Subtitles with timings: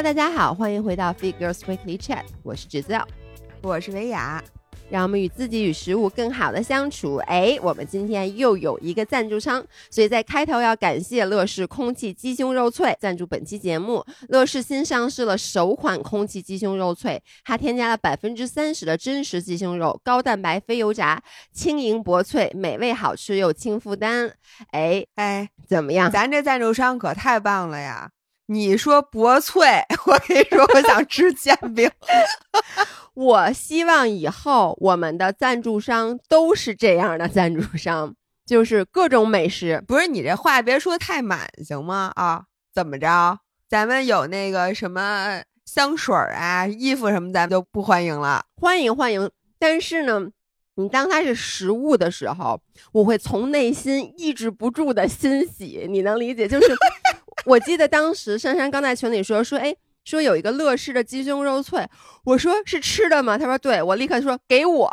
[0.00, 3.06] Hello，大家好，欢迎回到 Fit Girls Weekly Chat，我是芷造，
[3.60, 4.42] 我是维雅。
[4.88, 7.16] 让我们与自己与食物更好的相处。
[7.16, 14.02] 哎，我们今天又有一个赞助商，所以在开头要感谢乐事空气鸡胸肉脆赞助本期节目。
[14.30, 24.32] 乐事新上市了首款空气鸡胸肉脆，它添加了百分之三十的真实鸡胸肉，高蛋白非油炸，轻盈薄脆，美味好吃又轻负担。
[24.70, 26.10] 哎哎，怎么样？
[26.10, 28.10] 咱这赞助商可太棒了呀！
[28.52, 29.62] 你说薄脆，
[30.06, 31.88] 我跟你说，我想吃煎饼。
[33.14, 38.12] 我希望以后我们的赞助商都是这样的赞助商，
[38.44, 39.80] 就是各种美食。
[39.86, 42.10] 不是你这话别说太满行吗？
[42.16, 42.42] 啊，
[42.74, 43.38] 怎么着？
[43.68, 48.44] 咱们有那个什么香水啊、衣服什么，咱们就不欢迎了。
[48.56, 50.28] 欢迎欢迎，但是呢，
[50.74, 52.60] 你当它是食物的时候，
[52.90, 55.86] 我会从内心抑制不住的欣喜。
[55.88, 56.48] 你能理解？
[56.48, 56.76] 就是
[57.44, 59.76] 我记得当时珊珊刚在群里说说，哎。
[60.02, 61.86] 说有一个乐事的鸡胸肉脆，
[62.24, 63.36] 我说是吃的吗？
[63.36, 64.90] 他说对，我立刻说给我，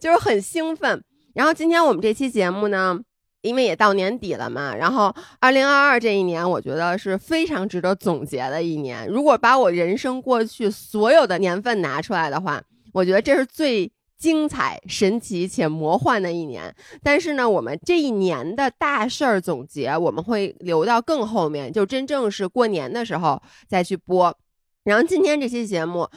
[0.00, 1.04] 就是很兴奋。
[1.34, 2.98] 然后今天我们这期节目呢，
[3.42, 9.06] 因为也到年底了嘛，然后二零二二这一年，我觉得是非常值得总结的一年。
[9.06, 12.62] 如果把我人生过去所有的年份拿出来的话，
[12.94, 13.92] 我觉得这是最。
[14.18, 24.36] 精彩、神奇且魔幻的一年，但是呢，我们这一年的大事儿总结，我们会留到更后面，就真正是过年的时候再去播。
[24.82, 26.08] 然后今天这期节目，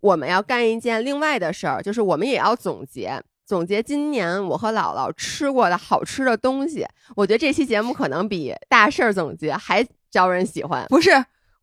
[0.00, 6.86] 我们要干一件另外的事儿，就是我们也要总结总结今年我和姥姥吃过的好吃的东西。
[7.14, 11.10] 我觉得这期节目可能比大事儿总结还招人喜欢，不是？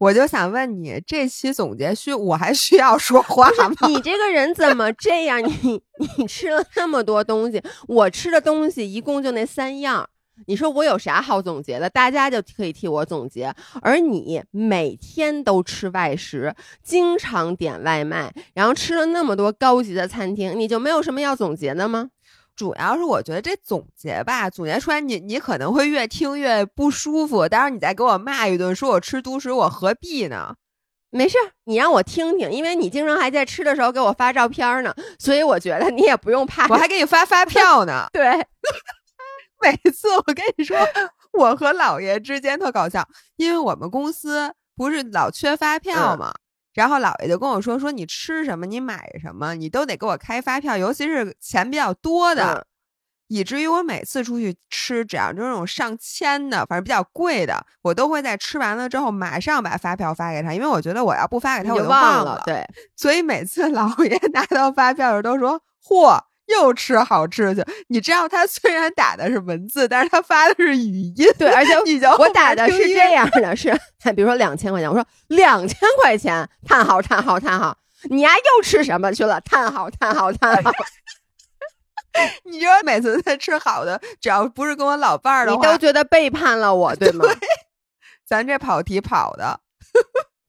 [0.03, 3.87] 我就想问你，这期总结需我还需要说话吗？
[3.87, 5.41] 你这个人怎么这样？
[5.41, 5.81] 你
[6.17, 10.09] 你吃了那么多东西，我吃的东西一共就那三样，
[10.47, 11.89] 你说我有啥好总结的？
[11.89, 13.53] 大家就可以替我总结。
[13.81, 16.53] 而你每天都吃外食，
[16.83, 22.09] 经常点外卖，然后吃了那么多高级的餐厅，你就没有什么要总结的吗？
[22.55, 27.49] 主要是我觉得这总结吧，总结出来你你可能会越听越不舒服。
[27.49, 30.55] 待会儿你再给我骂一顿，说我吃独食，我何必呢？
[31.09, 36.67] 没事，你让我听听，因为你经常还在吃的时候给我发照片呢，所以我觉得你也不用怕。
[36.67, 38.07] 我还给你发发票呢。
[38.13, 38.23] 对，
[39.61, 40.77] 每次我跟你说，
[41.33, 46.33] 我和姥爷之间特搞笑，因为我们公司不是老缺发票吗？
[46.73, 52.65] 然后姥爷就跟我说：“说你吃什么，你买什么，你都得给我开发票，尤其是钱比较多的，
[53.27, 62.41] 以至于我每次出去吃，只要就那种上千的，反正比较贵的，我都会在吃完了之后马上把发票发给他，因为我觉得我要不发给他，我就忘了。
[62.45, 71.15] 对，所以每次 姥爷拿到发票的时候都说：‘嚯！’”又吃好吃去，你知道他虽然打的是文字，但是他发的是语音。
[71.37, 71.73] 对，而且
[72.17, 73.71] 我打的是这样的，是
[74.15, 77.77] 比如说两千块钱，我说两千块钱，叹号叹号叹号，
[78.09, 79.39] 你丫又吃什么去了？
[79.41, 80.71] 叹号叹号叹号。
[82.43, 87.25] 你说每次他吃好的，只要不是跟我老伴儿的，你都觉得背叛了我， 对吗？
[88.25, 89.59] 咱这跑题跑的，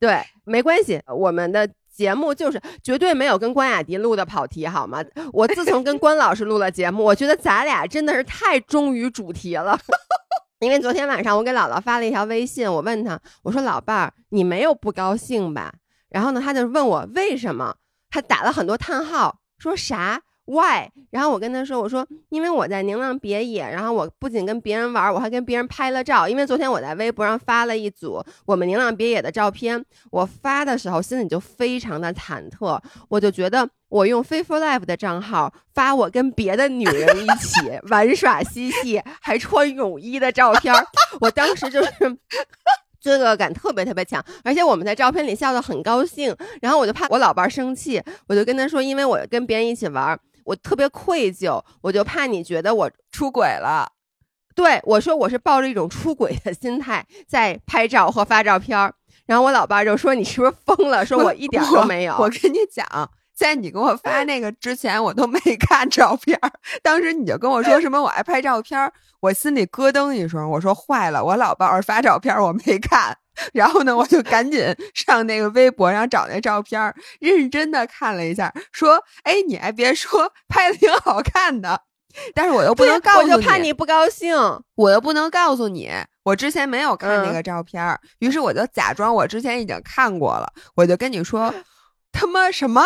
[0.01, 1.71] 对，没关系，我们的。
[1.95, 5.03] 节目就是绝对没有跟关雅迪录的跑题，好吗？
[5.33, 9.79] 我自从跟关老师录了节目，我觉得咱俩真的是太忠于主题了。
[10.61, 15.73] 因为昨天晚上我给姥姥发了一条微信，我问他，我说老伴儿，你没有不高兴吧？
[16.09, 17.77] 然后呢，他就问我为什么，
[18.11, 20.91] 他打了很多叹号，说啥？Why？
[21.11, 26.29] 然后我跟他说：“我说，因为我在宁浪别野，然后我不仅跟别人玩，我还跟别人拍了照。
[26.29, 32.79] 因为昨天我在微博上发了一组我们宁浪别野的照片，我发的时候心里就非常的忐忑。
[33.09, 40.75] 我就觉得我用 Faithful Life 的账号发我跟别的女人一起 玩耍嬉戏，还穿泳衣的照片，
[41.21, 41.91] 我当时就是
[43.01, 44.23] 罪恶感特别特别强。
[44.43, 53.91] 而且我们在照片里笑得很高兴，然后我就怕我老伴生气，我就跟他说，因为我跟别人一起玩。”我特别愧疚，我就怕你觉得我出轨了。
[54.55, 58.95] 对我说，我是抱着一种出轨的心态在拍照和发照片儿。
[59.27, 62.15] 然后我老爸就说：“你是不是疯了？”说我一点都没有。
[62.19, 62.87] 我跟你讲，
[63.35, 66.51] 在你给我发那个之前，我都没 看照片儿。
[66.83, 73.17] 当时你就跟我说什么我爱拍照片儿，我心里咯噔一声，我说坏了，我老伴儿发照片儿我没看。
[73.53, 74.65] 然后呢，我就赶紧
[74.95, 81.81] 上那个微博上找那照片儿，认真的看了一下，说：“哎，你还别说，拍的挺好看的。”
[82.33, 84.37] 但是我又不能告诉你，我就怕你不高兴，
[84.77, 85.91] 我又不能告诉你，
[86.23, 91.53] 我之前没有看那个照片儿，于是我就假装我之前已经看过了，我就跟你说
[92.13, 92.85] ：“他妈什么？”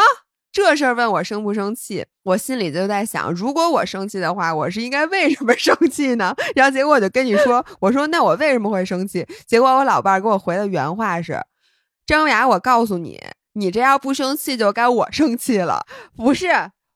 [0.58, 6.34] 这事儿问我生不生气，我心里就在想，如果我生气的话，我是应该为什么 生气呢？
[6.56, 9.25] 然后结果我就跟你说，我说那我为什么会生气？
[9.46, 11.40] 结果我老伴儿给我回的原话是：
[12.05, 13.20] 张雅，我告诉你，
[13.52, 15.87] 你这要不生气，就该我生气了。
[16.16, 16.49] 不是，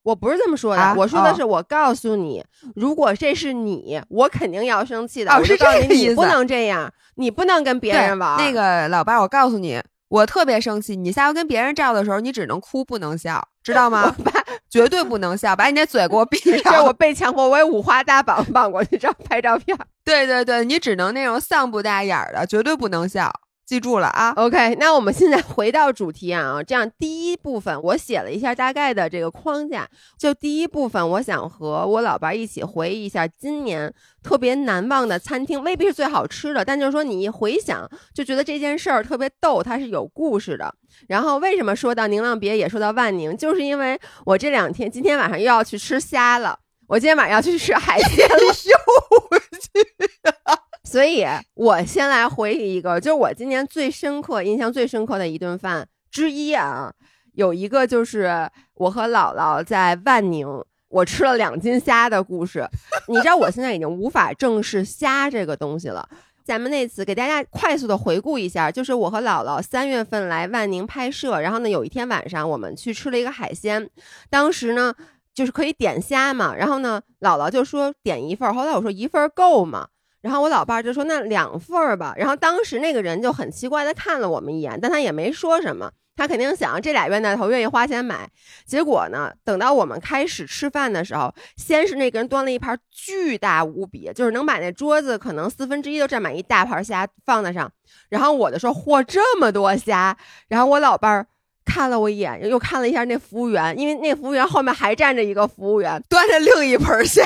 [0.02, 2.44] 我不是这么说的，啊我说的哦是，我告诉你，
[2.74, 5.32] 如果这是你，我肯定要生气的。
[5.32, 8.36] 哦我是告诉你，这个意思你不能这样，你不能跟别人玩。
[8.36, 9.80] 那个老伴儿，我告诉你，
[10.12, 10.94] 我特别生气。
[10.94, 14.14] 你下回跟别人照的时候，你只能哭不能笑，知道吗？
[14.68, 16.84] 绝对不能笑，把你那嘴给我闭这上。
[16.84, 19.76] 我被强迫，我也五花大绑绑过去照拍照片。
[20.04, 23.32] 对对对，你只能那种丧不搭眼儿的，绝对不能笑。
[23.72, 29.88] 记住了啊！OK，那我们现在回到主题啊，这样第一部分我写了一下大概的这个框架，
[30.18, 33.90] 就第一部分，我想和我老伴儿一起回忆一下今年
[34.22, 40.74] 特别难忘的餐厅，未必是最好吃的，但就是说你一回想就觉得这件事儿特别逗，它是有故事的。
[41.08, 46.58] 然后为什么说到宁浪别也说到万宁，就是因为我这两天今天晚上又要去吃虾了，
[46.88, 48.36] 我今天晚上要去吃海鲜 了。
[48.44, 48.70] 又去，
[50.92, 51.24] 所以
[51.54, 56.92] 我先来回忆一个，就是我今年最深刻、印象最深刻的一顿饭之一啊，
[57.32, 60.46] 有一个就是我和姥姥在万宁，
[60.90, 62.68] 我吃了两斤虾的故事。
[63.08, 66.06] 你知道我现在已经无法正视虾这个东西了。
[66.44, 73.88] 咱们那次给大家快速的回顾一下，就是我和姥姥三月份来万宁拍摄，然后呢有一天晚上我们去吃了一个海鲜，
[74.28, 74.92] 当时呢
[75.32, 79.88] 就是可以点虾嘛，然后呢姥姥就说点一份儿，后来我说一份儿够吗？
[80.22, 88.30] 然后我老伴儿就说那两份儿吧，然后当时那个人就很奇怪的看了我们一眼，但他也没说什么，他肯定想这俩冤大头愿意花钱买。
[88.64, 97.70] 结果呢，等到我们开始吃饭的时候，先是那个人端了一盘巨大无比，就是能把那桌子可能四分之一都占满一大盘虾放在上，
[98.08, 100.16] 然后我就说嚯这么多虾，
[100.48, 101.26] 然后我老伴儿。
[101.64, 107.22] 看了我一眼，又看了一下那服务员，因为那服务员后面还站着一个服务员，端着另一盆虾，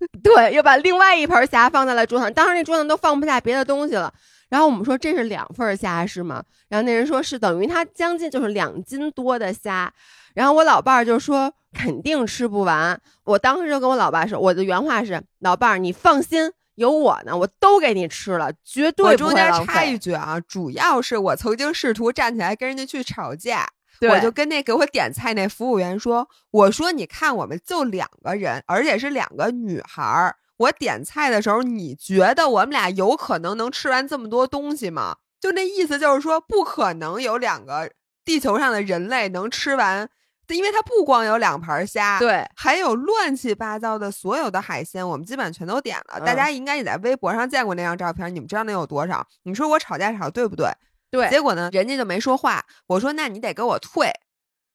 [0.22, 2.32] 对，又把另外一盆虾放在了桌上。
[2.32, 4.12] 当时那桌上都放不下别的东西了。
[4.48, 6.42] 然后我们说这是两份虾是吗？
[6.68, 9.92] 然后那人说是等于他将近就是两斤多的虾。
[10.34, 13.00] 然后我老伴儿就说肯定吃不完。
[13.24, 19.98] 我当时就跟我老爸说，我的原话是：老伴儿你放心，有我呢，我都给你吃了，绝对不我中间插一。
[19.98, 30.36] 句啊，主要是我曾经试图站起来跟人家去吵架，对我就跟那给我点菜那服务员说：“我说你看，我们就两个人，而且是两个女孩儿。
[30.56, 35.16] 我点菜的时候，你觉得我们俩有可能能吃完这么多东西吗？
[35.40, 37.90] 就那意思就是说，不可能有两个
[38.24, 40.08] 地球上的人类能吃完，
[40.48, 46.20] 因为它不光有两盘虾，对，还有乱七八糟的所有的海鲜，我们基本全都点了。
[46.20, 49.26] 大嗯家应该也在微博上见过那张照片，你们知道那有多少？
[49.44, 50.68] 你说我吵架吵对不对？
[51.10, 52.64] 对结果呢，人家就没说话。
[52.86, 54.12] 我说那你得给我退，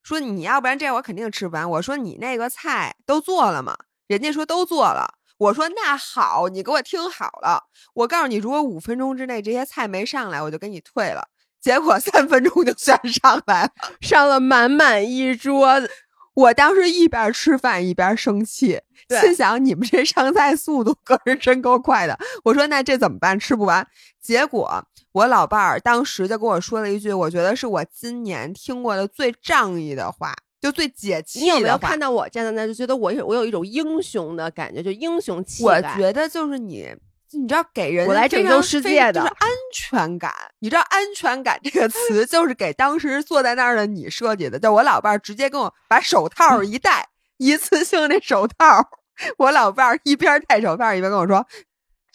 [0.04, 1.70] 说你要不然这样我肯定吃不完。
[1.70, 3.76] 我说你那个菜都做了吗？
[4.08, 5.16] 人家说都做了。
[5.38, 11.28] 我说那好，你给我听好了，我告诉你，如果五分钟之内这些菜没上来，我就给你退了。
[11.60, 13.72] 结果三分钟就全上来了。
[14.00, 15.90] 上了满满一桌子。
[16.36, 18.80] 我当时一边吃饭一边生气，
[19.22, 22.18] 心想你们这上菜速度可是真够快的。
[22.44, 23.40] 我说那这怎么办？
[23.40, 23.88] 吃不完。
[24.22, 35.82] 结果我老伴儿当时就跟我说了一句，我觉得是我今年听过的最仗义的话，就最解气你有没有看到我站在那儿就觉得我有我有一种英雄的感觉，就英雄气我？
[35.96, 36.94] 觉得就是你，
[37.32, 40.34] 你知道给人我来拯救世界的就是安全感。
[40.60, 44.60] 你知道安全感这个词 就是给当时坐在那儿的你设计的。
[44.60, 47.08] 就我老伴儿直接跟我把手套一戴，
[47.40, 48.90] 一次性那手套，
[49.40, 51.48] 我老伴儿一边戴手套一边跟我说：“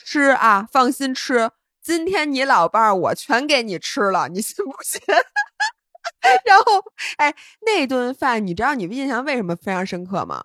[0.05, 1.51] 吃啊，放心吃。
[1.83, 5.01] 今天你老伴儿我全给你吃了，你信不信？”
[6.45, 6.65] 然后，
[7.17, 7.35] 哎，
[7.67, 10.43] 那顿饭你知道你印象为什么非常深刻吗？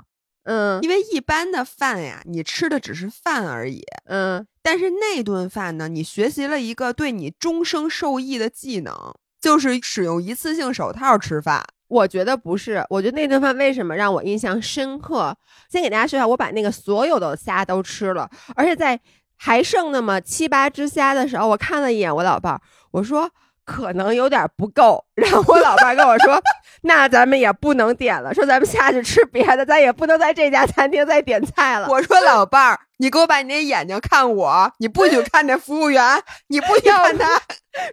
[0.47, 3.83] 嗯因为一般的饭呀，你吃的只是饭而已。
[4.05, 8.93] 嗯，但是那顿饭呢，你学习了一个对你终生受益的技能，
[9.41, 11.65] 就是使用一次性手套吃饭。
[11.87, 15.35] 我觉得不是，我觉得那顿饭为什么让我印象深刻？
[15.69, 18.99] 先给大家说一下，我把那个所有的虾都吃了，而且在
[19.37, 22.61] 还剩那么七八只虾的时候，我看了一眼我老伴儿，
[22.91, 23.29] 我说
[23.65, 26.41] 可能有点不够， 然后我老伴儿跟我说，
[26.83, 31.87] 那咱们也不能点了，说咱们下去吃别的，咱也不能在这家餐厅再点菜了。
[31.89, 37.41] 我说老伴儿，你给我把你那眼睛看我，你不许看那服务员， 你不许看他。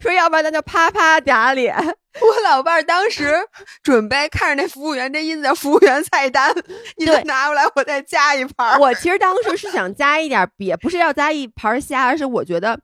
[0.01, 1.75] 说要不然咱就啪啪打脸。
[2.21, 3.35] 我老伴儿当时
[3.83, 6.55] 准备看着那服务员这意思叫服务员菜单，
[6.99, 8.79] 你再拿过来，我再加一盘儿。
[8.79, 12.79] 我其实当时是想加一点别，不是要加一盘虾，而是我觉得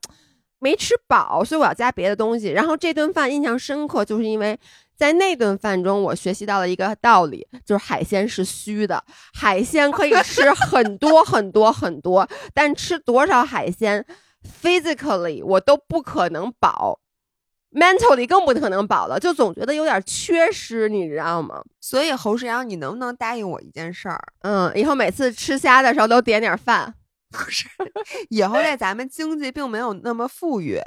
[0.58, 2.48] 没吃饱，所以我要加别的东西。
[2.48, 4.58] 然后这顿饭印象深刻，就是因为
[4.96, 9.02] 在那顿饭中，我学习到了一个道理，就是海鲜是虚的，
[9.34, 14.04] 海鲜可以吃 很多很多很多，但吃多少海鲜
[14.62, 17.00] ，physically 我都不可能饱。
[17.70, 21.62] mentally 更不可能饱了，就总觉得有点缺失，你知道吗？
[21.82, 24.18] 所以侯世阳，你能不能答应我一件事儿？
[24.40, 26.94] 嗯，以后每次吃虾的时候都点点饭。
[27.30, 27.68] 不是，
[28.30, 30.80] 以后在咱们经济并没有那么富裕，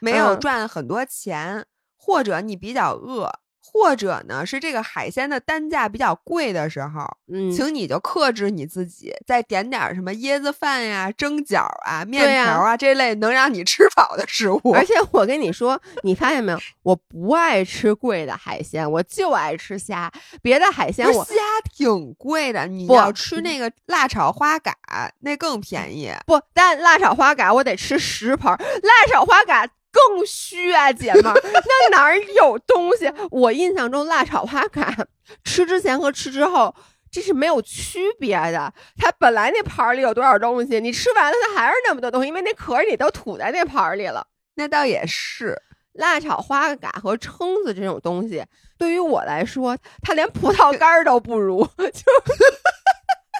[0.00, 0.40] 没有嗯。
[0.40, 3.30] 赚很多钱，或者你比较饿，
[3.74, 14.72] 或者呢是这个海鲜的单价比较贵的时候，嗯，请你就克制你自己，再点点儿什么椰子饭呀、蒸饺啊、面条啊、这类能让你吃饱的食物。
[14.72, 16.58] 而且我跟你说，你发现没有？
[16.84, 20.08] 我不爱吃贵的海鲜，我就爱吃虾。
[20.40, 21.34] 别的海鲜我虾
[21.74, 24.72] 挺贵的，你不要吃那个辣炒花蛤，
[25.18, 26.12] 那更便宜。
[26.26, 33.10] 不，但辣炒花蛤我得吃十盆，辣炒花蛤更虚啊，姐们儿， 那哪儿有东西？
[33.30, 35.06] 我印象中辣炒花蛤
[35.44, 36.74] 吃之前和吃之后。
[37.14, 44.26] 这是没有区别的，它本来那盘儿里有多少东西，你吃完了它还是那么多东西，因为那壳儿你都吐在那盘儿里了。
[44.56, 45.56] 那倒也是，
[45.92, 48.44] 辣炒花蛤和蛏子这种东西，
[48.76, 51.92] 对于我来说，它连葡萄干儿都不如， 就就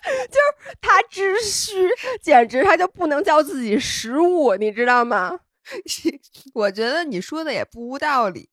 [0.05, 1.91] 是它之虚，
[2.23, 5.41] 简直它就不能叫自己食物，你知道吗？
[6.55, 8.49] 我觉得你说的也不无道理，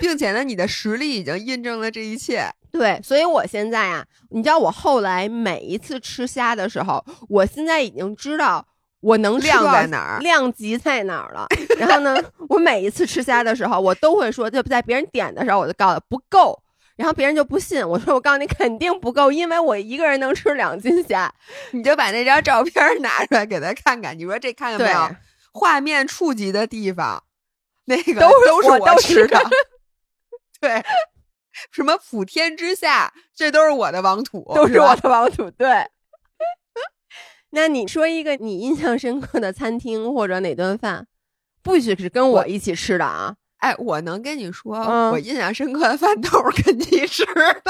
[0.00, 2.50] 并且呢，你的实力已经印证了这一切。
[2.72, 8.66] 对，所以我现在啊、你知道，我后来每一次吃虾的时候，我现在已经知道
[9.00, 11.46] 我能量在哪儿量级在哪儿了。
[11.78, 12.16] 然后呢，
[12.48, 16.62] 我每一次吃虾的时候，我都会说，就在别人点的时候，我就告诉他不够。
[16.96, 21.32] 然后别人就不信，我说我告诉你肯定不够，因为我一个人能吃两斤虾。
[21.70, 25.16] 你就把那张照片拿出来给他看看，你说这看见没，有？
[25.52, 27.24] 画面触及的地方，
[27.84, 29.38] 那个都是都是我吃的。
[30.60, 30.84] 对，
[31.70, 35.50] 什么普天之下，这都是我的王土，都是我的王土。
[35.50, 35.68] 对。
[37.52, 41.08] 那你说一个你印象深刻的餐厅或者哪顿饭，
[41.62, 43.34] 不许是跟我我一起吃的啊！
[43.56, 47.62] 哎，我能跟你说，嗯我印象深刻的饭都是跟你吃的。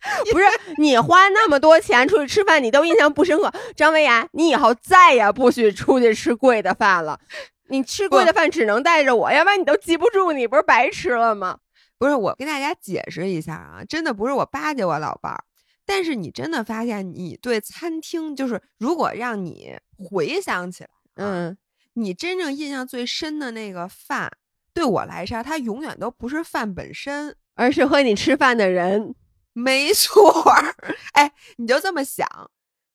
[0.32, 0.44] 不是
[0.78, 3.52] 你花那么多钱出去吃饭，你都印象不深刻。
[3.76, 7.20] 张维亚，你以后再也不许出去吃贵的饭了。
[7.68, 11.58] 你吃贵的饭只能带着我，要不然你都记不住，你不是白吃了吗？
[11.98, 15.44] 不是，我跟大家解释一下啊，真的不是我巴结我老伴儿，
[15.84, 21.58] 但是你真的发现，你对餐厅就是，如果让你回想起来，嗯，
[21.92, 24.32] 你真正印象最深的那个饭，
[24.72, 27.36] 对我来说，它永远都不是饭本身。
[27.54, 29.14] 而是和你吃饭的人。
[29.62, 30.74] 没错儿，
[31.12, 32.50] 哎，你就这么想，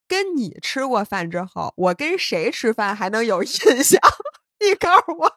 [0.07, 3.49] 跟你吃过饭之后，我跟谁吃饭还能有印
[3.83, 3.99] 象？
[4.59, 5.31] 你告诉我。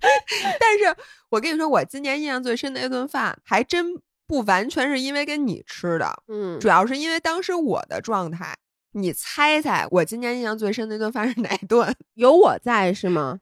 [0.60, 0.96] 但是
[1.30, 8.56] 我跟你说，我今年印象最深的一顿饭，还真不完全是因为跟你吃的，嗯，主要是因为当时我的状态。
[8.92, 11.94] 你猜猜，我今年印象最深的一顿饭是哪顿？
[12.14, 13.38] 有我在是吗？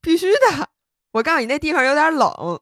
[0.00, 0.70] 必须的。
[1.12, 2.60] 我告诉你，那地方有点冷。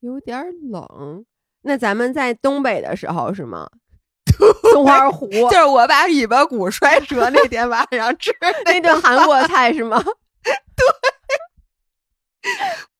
[0.00, 1.26] 有点冷。
[1.62, 3.68] 那咱们在东北的时候是吗？
[4.72, 8.30] 松花湖就是我把尾巴骨摔折 那天晚上吃
[8.64, 10.02] 那顿韩国菜是吗？
[10.02, 10.86] 对。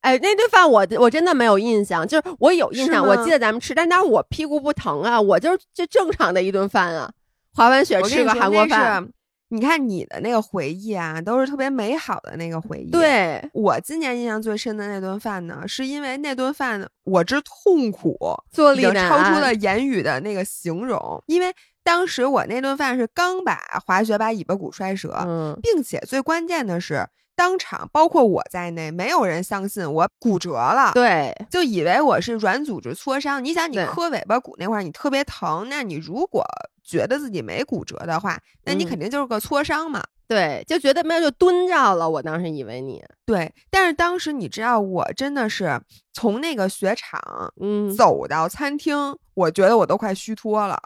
[0.02, 7.10] 哎，那顿饭我我真的没有印象，就是我有印象，我记得咱们吃，但当时我屁股不疼啊，我就是就正常的一顿饭啊，
[7.54, 9.10] 滑完雪吃个韩国饭，是
[9.52, 18.16] 你看你的那个回忆啊，都是特别美好的那个回忆。，对，我今年印象最深的那顿饭呢，是因为那顿饭我之痛苦，
[18.52, 21.22] 坐立已经超出了言语的那个形容。
[21.26, 21.52] 因为
[21.82, 30.92] 当时我那顿饭是刚把滑雪把尾巴骨摔折，嗯，并且最关键的是，当场包括我在内，没有人相信我骨折了。
[30.94, 33.44] 对，就以为我是软组织挫伤。
[33.44, 36.44] 你想，你磕尾巴骨那块儿你特别疼，那你如果
[36.90, 40.02] 觉得自己没骨折的话，那你嗯肯定就是个挫伤嘛。
[40.26, 45.80] 对，就觉得没有就蹲着了，我当时以为你，对，但是当时你知道，我真的是
[46.12, 47.20] 从那个雪场
[47.60, 50.80] 嗯走到餐厅，我觉得我都快虚脱了。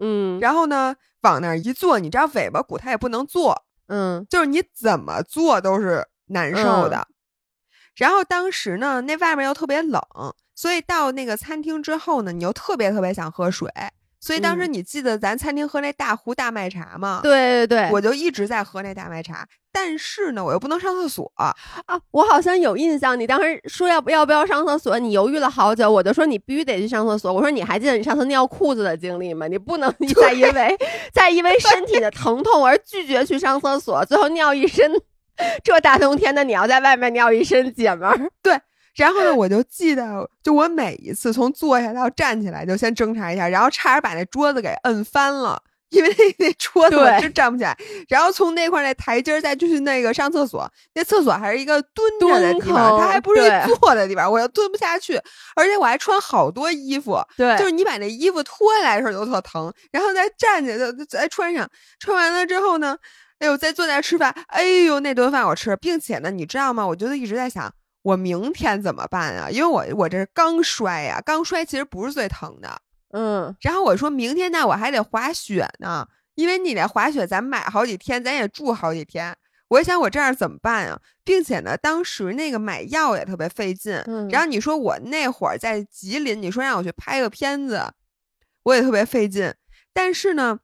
[0.00, 7.06] 嗯然后呢，往那儿一坐，你知道尾巴骨它也不能坐，嗯就是你怎么坐都是难受的。
[7.94, 10.00] 然后当时呢，那外面又特别冷，
[10.54, 13.70] 所以到那个餐厅之后呢，你又特别特别想喝水。
[14.20, 19.46] 所以当时你记得咱餐厅喝那大壶大麦茶吗？，对对对，我就一直在喝那大麦茶。
[19.72, 21.54] 但是呢，我又不能上厕所，啊，
[22.10, 27.32] 我好像有印象，你当时说要不要不要上厕所，你犹豫了好久，我就说你必须得去上厕所。
[27.32, 29.46] 我说你还记得你上次尿裤子的经历吗？
[29.46, 30.76] 你不能 再因为
[31.14, 34.92] 再因为身体的疼痛而拒绝去上厕所，最后尿一身。
[35.64, 38.30] 这大冬天的，你要在外面尿一身，姐们儿。
[38.96, 47.76] 然后呢， 我就记得，就我每一次从坐下到站起来，就先挣扎一下，然后差点把那桌子给摁翻了，因为那 那桌子我真站不起来。
[48.08, 55.16] 然后从那块儿那台阶儿再去那个上厕所，那厕所还是一个蹲着的蹲地方，它还不是一坐的地方，我又蹲不下去，
[55.54, 61.68] 而且我还穿好多衣服，对，就是你把那衣服脱下来的时候就特疼，然后再站起来再再穿上，
[61.98, 62.96] 穿完了之后呢，
[63.38, 66.86] 哎呦，再坐那儿吃饭，哎呦，那顿饭我吃，并且呢，你知道吗？
[66.86, 69.50] 我就一直在想，我明天怎么办啊？
[69.50, 72.80] 因为我我这是刚摔呀、刚摔其实不是最疼的。
[73.12, 79.36] 嗯，然后我说明天那我还得滑雪呢，因为你那滑雪咱买好几天，咱也住好几天。
[79.68, 81.00] 我想我这样怎么办啊？
[81.22, 83.94] 并且呢，当时那个买药也特别费劲。
[84.06, 87.92] 嗯然后你说我那会儿在吉林，你说让我去拍个片子，
[88.64, 89.54] 我也特别费劲。
[89.92, 90.58] 但是呢，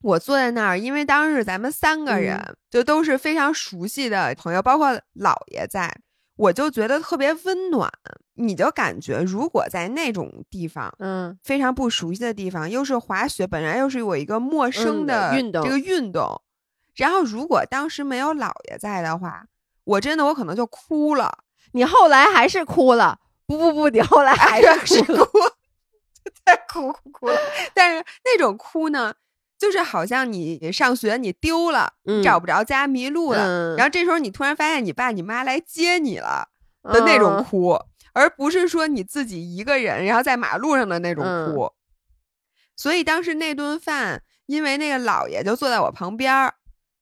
[0.00, 5.94] 我坐在那儿，因为当时咱们三个人、嗯就都是非常熟悉的朋友，包括姥爷在，
[6.38, 7.92] 我就觉得特别温暖。
[8.40, 16.40] 你就感觉如果在那种地方，嗯，非常不熟悉的地方，又是滑雪，本来又是我一个陌生嗯的的运动这个运动。
[16.94, 19.46] 然后，如果当时没有姥爷在的话，
[19.84, 21.38] 我真的我可能就哭了，
[21.72, 25.38] 你后来还是哭了，不不不，你后来还是哭了， 哭，
[26.46, 27.36] 再哭哭哭了。
[27.74, 29.14] 但是那种哭呢，
[29.58, 36.48] 就是好像你上学你丢了，嗯找不着家，迷路了，嗯然后这时候你突然发现你爸你妈来接你了
[36.84, 37.78] 的那种嗯哭，
[38.12, 41.72] 而不是说你自己一个人然后在马路上的那种嗯哭。
[42.76, 46.54] 所以当时那顿饭，因为那个姥爷就坐在我旁边儿，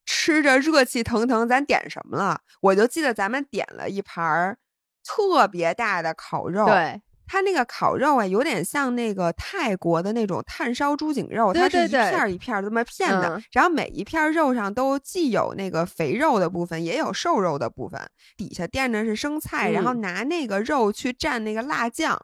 [0.07, 2.41] 吃着热气腾腾，咱点什么了？
[2.63, 4.57] 我就记得咱们点了一盘儿
[5.05, 13.43] 特别大的烤肉，对，它那个烤肉啊，有点像那个泰国的那种炭烧猪颈肉，对它是一片儿一片儿这么片的，嗯。
[13.53, 18.01] 然后每一片肉上都既有那个肥肉的部分，也有瘦肉的部分，
[18.37, 20.01] 底下垫着是生菜，然后嗯。
[20.01, 22.21] 拿那个肉去蘸那个辣酱，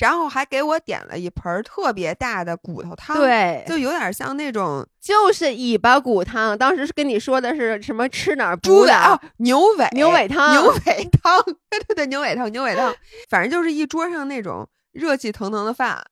[0.00, 6.56] 然后还给我点了一盆儿特别大的骨头汤，，对，就有点像那种就是尾巴骨汤。
[6.56, 12.94] 当时是跟你说的是什么吃哪儿补哪儿啊，牛尾牛尾汤牛尾汤，对对对，牛尾汤，牛尾汤，
[13.28, 16.02] 反正就是一桌上那种热气腾腾的饭。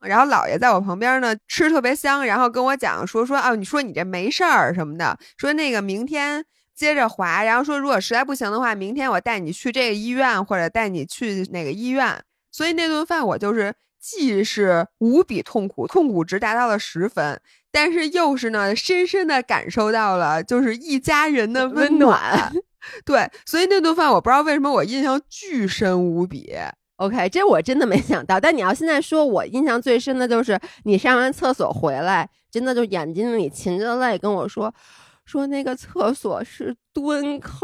[0.00, 12.22] 然后姥爷在我旁边呢，吃特别香，然后跟我讲说说啊，你说你这没事儿什么的，说那个明天接着滑，然后说如果实在不行的话，明天我带你去这个医院或者带你去哪个医院。
[12.52, 17.40] 所以那顿饭我就是既是无比痛苦，痛苦值达到了十分，
[17.72, 22.52] 但是又是呢深深的感受到了就是一家人的温温暖。
[23.04, 26.52] 对，所以那顿饭我不知道为什么我印象巨深无比。
[26.96, 28.38] OK，这我真的没想到。
[28.38, 34.72] 但你要现在说，我印象最深的就是你上完厕所回来，真的就眼睛里噙着泪跟我说。
[35.24, 37.60] 说那个厕所是蹲坑，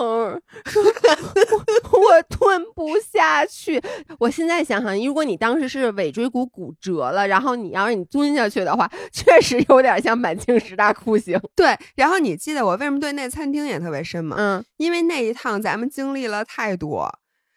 [0.67, 3.83] 说我 我蹲不下去。
[4.19, 11.39] 我现在想想，如果你当时是尾椎骨骨折了，然后你要是你蹲下去的话， 确实有点像满清十大酷刑。
[11.55, 14.37] 对，然后你记得我为什么对那餐厅也特别深吗？
[14.39, 17.13] 嗯，因为那一趟咱们经历了太多。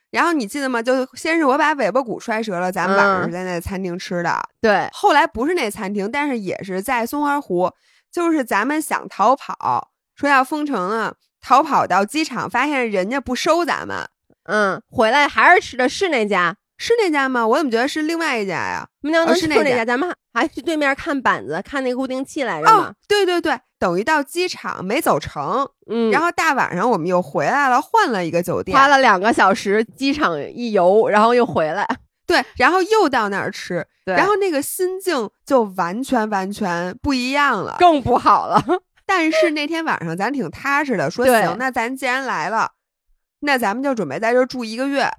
[0.10, 0.82] 然后你记得吗？
[0.82, 4.42] 就先是我把尾巴骨摔折了，咱们晚上在那餐厅吃的。
[4.60, 7.72] 对，后来不是那餐厅，但是也是在松花湖，
[8.12, 14.08] 就是咱们想逃跑，说要封城了，逃跑到机场，发现人家不收咱们，
[14.44, 17.46] 嗯，回来还是吃的是那家，是那家吗？
[17.48, 18.88] 我怎么觉得是另外一家呀？
[19.02, 31.88] 那是那家咱们还去对面看板子，看那个固定器来着哦。，对对对，等于到机场没走成，嗯，然后大晚上我们又回来了，换了一个酒店，花了两个小时，机场一游，然后又回来。
[32.28, 37.76] 对，然后又到那儿吃，对，然后那个心境就完全完全不一样了。
[37.78, 38.64] 更不好了。
[39.14, 42.72] 但是那天晚上咱挺踏实的，说行，那咱既然来了，
[43.42, 45.12] 那咱们就准备在这儿住一个月。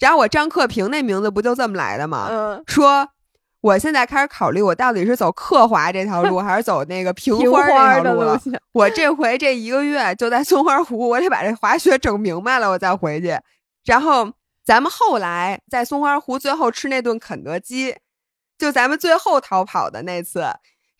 [0.00, 2.28] 然后我张克平那名字不就这么来的吗？
[2.30, 3.06] 嗯，说
[3.60, 8.40] 我现在开始考虑，我到底是走刻华这条路， 还是走那个平平花这条路了。
[8.72, 13.38] 我这回这一个月就在松花湖，我得把这滑雪整明白了，我再回去。
[13.84, 14.32] 然后
[14.64, 17.94] 咱们后来在松花湖最后吃那顿肯德基，
[18.56, 20.46] 就咱们最后逃跑的那次。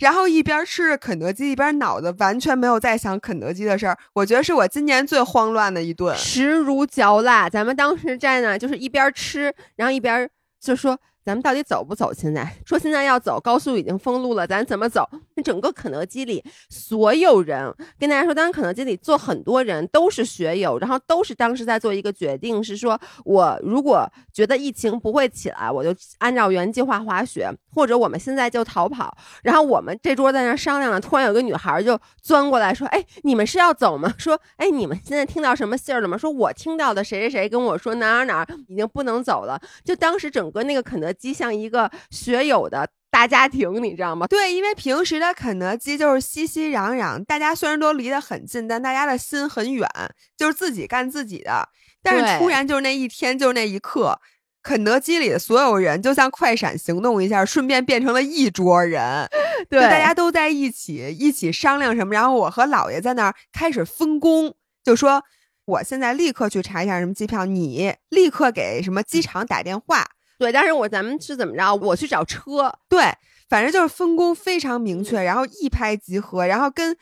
[0.04, 3.96] 然后一边吃着肯德基，一边脑子完全没有在想肯德基的事儿。
[4.12, 6.14] 我觉得是我今年最慌乱的一顿。
[6.14, 7.48] 食如嚼蜡。
[7.48, 10.28] 咱们当时在那，就是一边吃，然后一边
[10.60, 10.98] 就说。
[11.24, 12.12] 咱们到底走不走？
[12.12, 15.08] 现在说现在要走，高速已经封路了，咱怎么走？
[15.36, 29.16] 那整个肯德基里所有人，跟大家说，当时肯德基里坐很多人都是学友，然后都是当时在做一个决定，是说我如果觉得疫情不会起来，我就按照原计划滑雪，或者我们现在就逃跑。
[29.42, 44.26] 然后我们这桌在那商量呢，突然有个女孩就钻过来说：“哎，你们是要走吗？”说：“哎，你们现在听到什么信儿了吗？”说：“我听到的谁谁谁跟我说哪儿哪儿已经不能走了。”就当时整个那个肯德基像一个学友的大家庭，你知道吗？
[44.26, 49.88] 对，因为平时的肯德基就是熙熙攘攘，大家虽然都离得很近，但大家的心很远，
[50.36, 51.68] 就是自己干自己的。
[52.02, 54.20] 但是突然就是那一天，就是那一刻，
[54.62, 59.26] 肯德基里的所有人就像快闪行动一下，顺便变成了一桌人，
[59.70, 62.12] 对，大家都在一起一起商量什么。
[62.12, 65.22] 然后我和姥爷在那儿开始分工，就说
[65.64, 70.04] 我现在立刻去查一下什么机票，你立刻给什么机场打电话。
[70.44, 71.74] 对，但是我咱们是怎么着？
[71.76, 72.70] 我去找车。
[72.86, 73.02] 对，
[73.48, 76.94] 反正就是分工非常明确，然后一拍即合，然后跟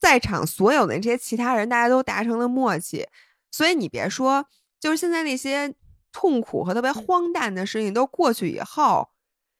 [0.00, 3.06] 在场所有的这些其他人，大家都达成了默契。
[3.52, 4.46] 所以你别说，
[4.80, 5.72] 就是现在那些
[6.12, 9.08] 痛苦和特别荒诞的事情都过去以后，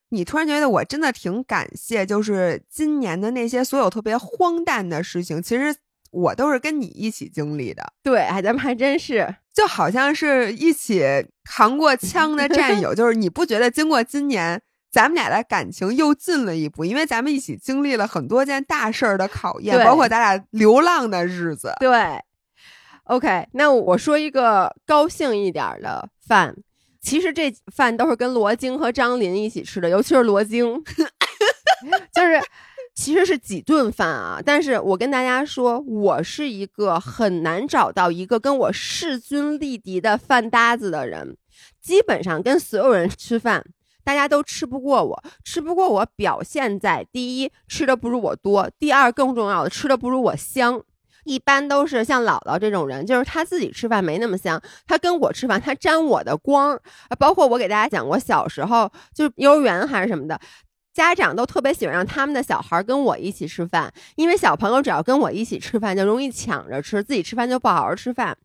[0.08, 5.76] 你突然觉得我真的挺感谢，就是今年的那些所有特别荒诞的事情，其实
[6.10, 7.92] 我都是跟你一起经历的。
[8.02, 9.36] 对，哎咱们还真是。
[9.58, 11.04] 就好像是一起
[11.42, 16.84] 扛过枪的战友，就是你不觉得经过今年，咱们俩的感情又近了一步？
[16.84, 21.74] 因为咱们一起经历了很多件大事儿的考验，包括咱俩流浪的日子。
[21.80, 21.90] 对
[23.06, 26.54] ，OK，那我说一个高兴一点的饭，
[27.02, 30.80] 其实这饭都是跟罗京和张林一起吃的，尤其是罗京，
[32.14, 32.40] 就是。
[32.98, 41.36] 其实是几顿饭啊，但是我跟大家说，我是一个很难找到一个跟我势均力敌的饭搭子的人。
[41.80, 43.64] 基本上跟所有人吃饭，
[44.02, 50.82] 大家都吃不过我，吃不过我表现在第一，吃的不如我多；第二，更重要的，吃的不如我香。
[51.24, 56.76] 一般都是像姥姥这种人，就是他自己吃饭没那么香，他跟我吃饭，他沾我的光。
[57.16, 60.40] 包括我给大家讲过，小时候就是幼儿园还是什么的。
[60.98, 68.36] 家长都特别喜欢让他们的小孩跟我一起吃饭，因为小朋友只要跟我一起吃饭，就容易抢着吃，自己吃饭就不好好吃饭。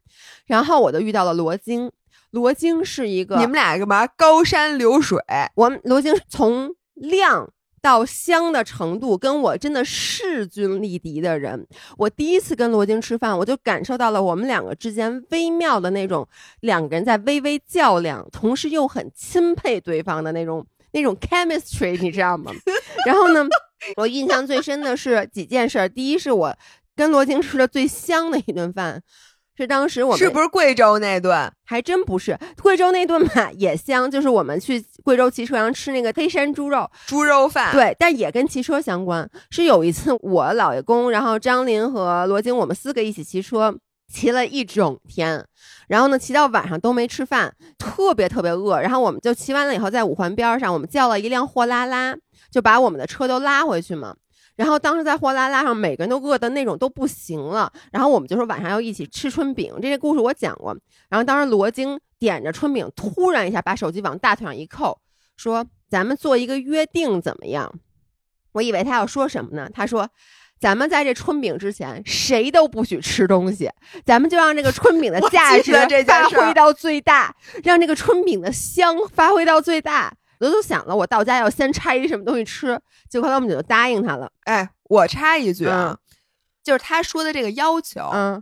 [0.45, 1.91] 然后我就遇到了罗京，
[2.29, 4.05] 罗京是一个你们俩干嘛？
[4.05, 5.19] 高山流水，
[5.55, 11.65] 我们罗京从亮到香的程度，跟我真的势均力敌的人。
[11.97, 16.27] 我第一次跟罗京吃饭，我就感受到了我们两个之间微妙的那种
[16.59, 20.63] 两个人在微微较量，同时又很钦佩对方的那种。
[20.93, 22.51] 那种 chemistry 你知道吗？
[23.05, 23.45] 然后呢，
[23.97, 25.89] 我印象最深的是几件事。
[25.89, 26.55] 第一是我
[26.95, 29.01] 跟罗京吃的最香的一顿饭，
[29.57, 31.51] 是当时我们是不是贵州那顿？
[31.65, 37.71] 还真不是，贵州那顿嘛也香，就是我们去贵州骑车上吃那个黑山猪肉猪肉饭。
[37.71, 39.29] 对，但也跟骑车相关。
[39.49, 43.75] 是有一次我姥爷公，然后张林和罗京，我们四个一起骑车。
[44.07, 45.43] 骑了一整天，
[45.87, 48.79] 然后呢，骑到晚上都没吃饭，特别特别饿。
[48.79, 52.15] 然后我们就骑完了以后，在五环边上，我们叫了一辆货拉拉，
[52.51, 54.15] 就把我们的车都拉回去嘛。
[54.55, 57.71] 然后当时在货拉拉上，每个人都饿的那种都不行了。
[57.91, 60.77] 然后我们就说晚上要一起吃春饼，这些故事我讲过。
[61.09, 64.99] 然后当时罗京点着春饼，突然一下把手机往大腿上一扣，
[65.37, 67.73] 说：“咱们做一个约定怎么样？”
[68.53, 69.67] 我以为他要说什么呢？
[69.73, 70.07] 他说。
[70.63, 73.69] 咱们在这春饼之前，谁都不许吃东西。
[74.05, 75.73] 咱们就让这个春饼的价值
[76.05, 80.15] 发挥到最大，让这个春饼的香发挥到最大。
[80.39, 82.79] 我都想了，我到家要先拆一什么东西吃。
[83.09, 84.31] 结果后来我们就答应他了。
[84.45, 85.97] 哎，我插一句啊，
[86.63, 88.41] 就是他说的这个要求，嗯，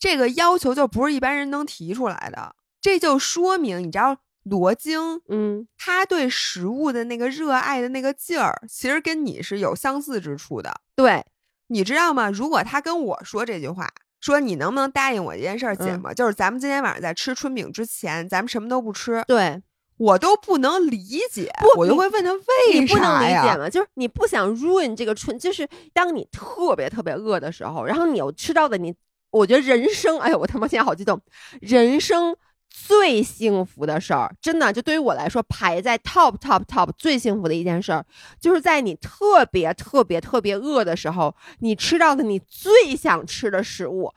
[0.00, 2.56] 这个要求就不是一般人能提出来的。
[2.82, 10.74] 这就说明，你知道罗京，嗯，他对食物的那个热爱的那个劲儿，其实跟你是有相似之处的。
[10.96, 11.24] 对。
[11.68, 12.30] 你知道吗？
[12.30, 19.22] 如果他跟我说这句话，说你能不能答应我一件事儿，姐们，就是咱们今天晚上在吃春饼之前，咱们什么都不吃。
[19.26, 19.62] 对
[19.96, 23.68] 我都不能理解，我就会问他为啥呀？
[23.70, 28.94] 就是你不想 ruin 这个春，就是当你特别特别饿的时候，然后你又吃到的你，
[29.30, 31.20] 我觉得人生，哎呀，我他妈现在好激动，
[31.60, 32.36] 人生。
[32.76, 38.04] 最幸福的事儿，真的就对于我来说，排在 top top top 最幸福的一件事儿，
[38.40, 44.12] 就是在你特别特别特别饿的时候，你吃到的你最想吃的食物。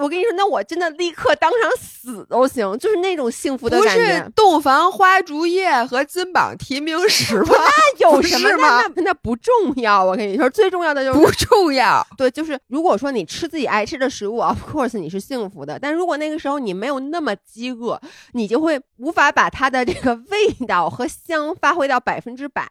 [0.00, 4.02] 我跟你说，那我真的立刻当场死都行，就是那种幸福的感觉。
[4.02, 7.48] 不是洞房花烛夜和金榜题名时吗？
[7.50, 8.82] 那有什么吗？
[8.96, 10.02] 那那不重要。
[10.02, 12.04] 我跟你说，最重要的就是不重要。
[12.16, 15.78] 对，就是如果说你吃自己爱吃的食物，of course 你是幸福的。
[15.78, 18.00] 但如果那个时候你没有那么饥饿，
[18.32, 22.66] 你就会无法把它的这个味道和香发挥到百分之百。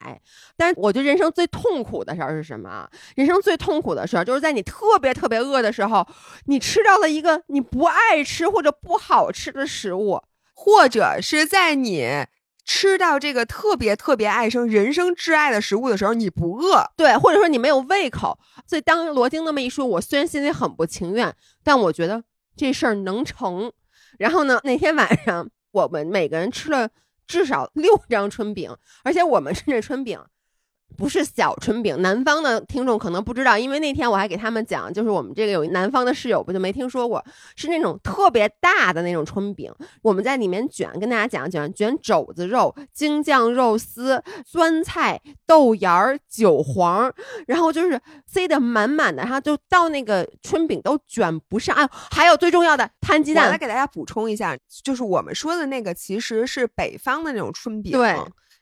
[0.58, 2.90] 但是我觉得人生最痛苦的事儿是什么？
[3.16, 6.04] 人生最痛苦的事儿就是在你特别特别饿的时候，
[6.46, 7.19] 你吃到了一。
[7.20, 10.24] 一个你不爱吃或者不好吃的食物，
[10.56, 12.26] 或者是在你
[12.66, 18.40] 吃到这个特别特别爱生人生挚爱的食物的时候，你不饿，对，或者说你没有胃口。
[18.66, 22.24] 所以当罗京那么一说，我虽然心里很不情愿，但我觉得
[22.56, 23.72] 这事儿能成。
[24.18, 26.90] 然后呢，那天晚上我们每个人吃了
[27.28, 30.20] 至少六张春饼，而且我们吃这春饼。
[30.98, 37.24] 不是小春饼，南方的听众可能不知道，因为那天我还给他们讲，就是我们这个有南方的室友不就没听说过，
[37.56, 47.10] 是那种特别大的那种春饼，我们在里面卷，跟大家讲讲卷肘子肉、京酱肉丝、酸菜、豆芽儿、韭黄，
[47.48, 51.74] 然后就是塞得满满的，然后就到那个春饼都卷不上。
[51.76, 57.94] 啊，还有最重要的摊鸡蛋，我来给大家补充一下，就是我们说的那个其实是北方的那种春饼。
[57.94, 58.18] 对。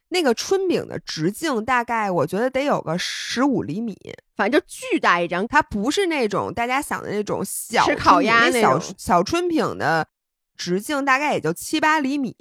[0.09, 3.97] 那个春饼的直径大概，我觉得得有个十五厘米，
[4.35, 5.45] 反正就巨大一张。
[5.47, 10.07] 它不是那种大家想的那种小吃烤鸭那小小春饼的
[10.55, 12.35] 直径，大概也就七八厘米。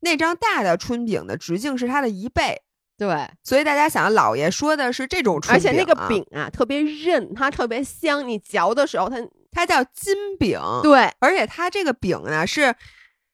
[0.00, 2.62] 那张大的春饼的直径是它的一倍。
[2.96, 9.16] 对，所以大家想，老爷说的是这种春饼，而且那个饼啊特别韧，它特别香，你嚼的时候它
[9.52, 10.60] 它叫金饼。
[10.82, 12.74] 对，而且它这个饼呢是。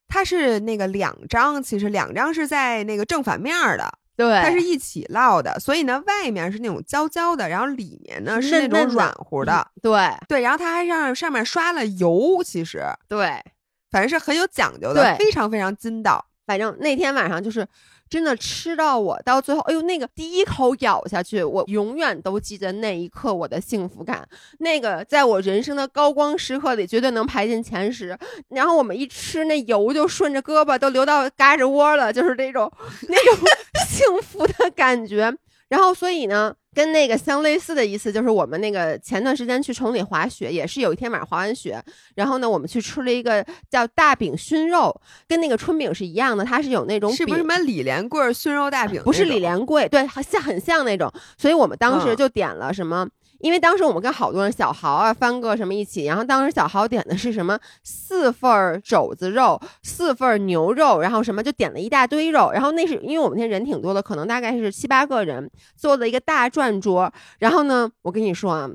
[0.08, 13.42] 它是那个两张，其实两张是在那个正反面的，对，它是一起烙的，所以呢，外面是那种焦焦的，然后里面呢是那种软乎的，对对，然后它还让上面刷了油，其实对，
[13.90, 16.24] 反正是很有讲究的，非常非常筋道。
[16.46, 17.66] 反正那天晚上就是。
[18.14, 24.24] 真的吃到我到最后，哎呦，那个第一口咬下去，我永远都记得那一刻我的幸福感。
[24.58, 28.16] 那个在我人生的高光时刻里，绝对能排进前十。
[28.50, 32.70] 然后我们一吃，那油就顺着胳膊都流到胳肢窝了，就是那种
[33.08, 33.44] 那 种
[33.88, 35.36] 幸福的感觉。
[35.74, 36.54] 然后所以呢。
[36.74, 41.80] 跟那个相类似的意思，就是我们那个前段时间去崇礼滑雪，也是有一天晚上滑完雪，
[42.16, 49.00] 然后呢，我们去吃了一个叫大饼熏肉，跟那个春饼是一样的，它是有那种是不是什么李连贵熏肉大饼？
[49.04, 51.08] 不是李连贵，对，像很像那种，
[51.38, 53.06] 所以我们当时就点了什么。
[53.44, 68.70] 因为当时我们跟好多人，小豪啊、帆哥什么一起，然后当时小豪点的是什么四份肘子肉、四份牛肉，然后什么就点了一大堆肉，然后那是因为我们那天人挺多的，可能大概是七八个人做了一个大转桌，然后呢，我跟你说啊，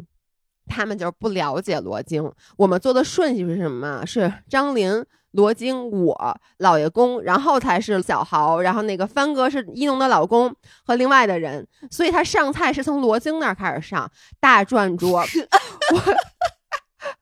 [0.68, 4.06] 他们就是不了解罗京，我们做的顺序是什么？
[4.06, 5.04] 是张琳。
[5.32, 10.54] 罗京，我老爷公，然后才是小豪，然后那个帆哥是一农的老公
[10.86, 15.20] 和另外的人，所以他上菜是从罗京那儿开始上大转 桌。
[15.20, 15.26] 我。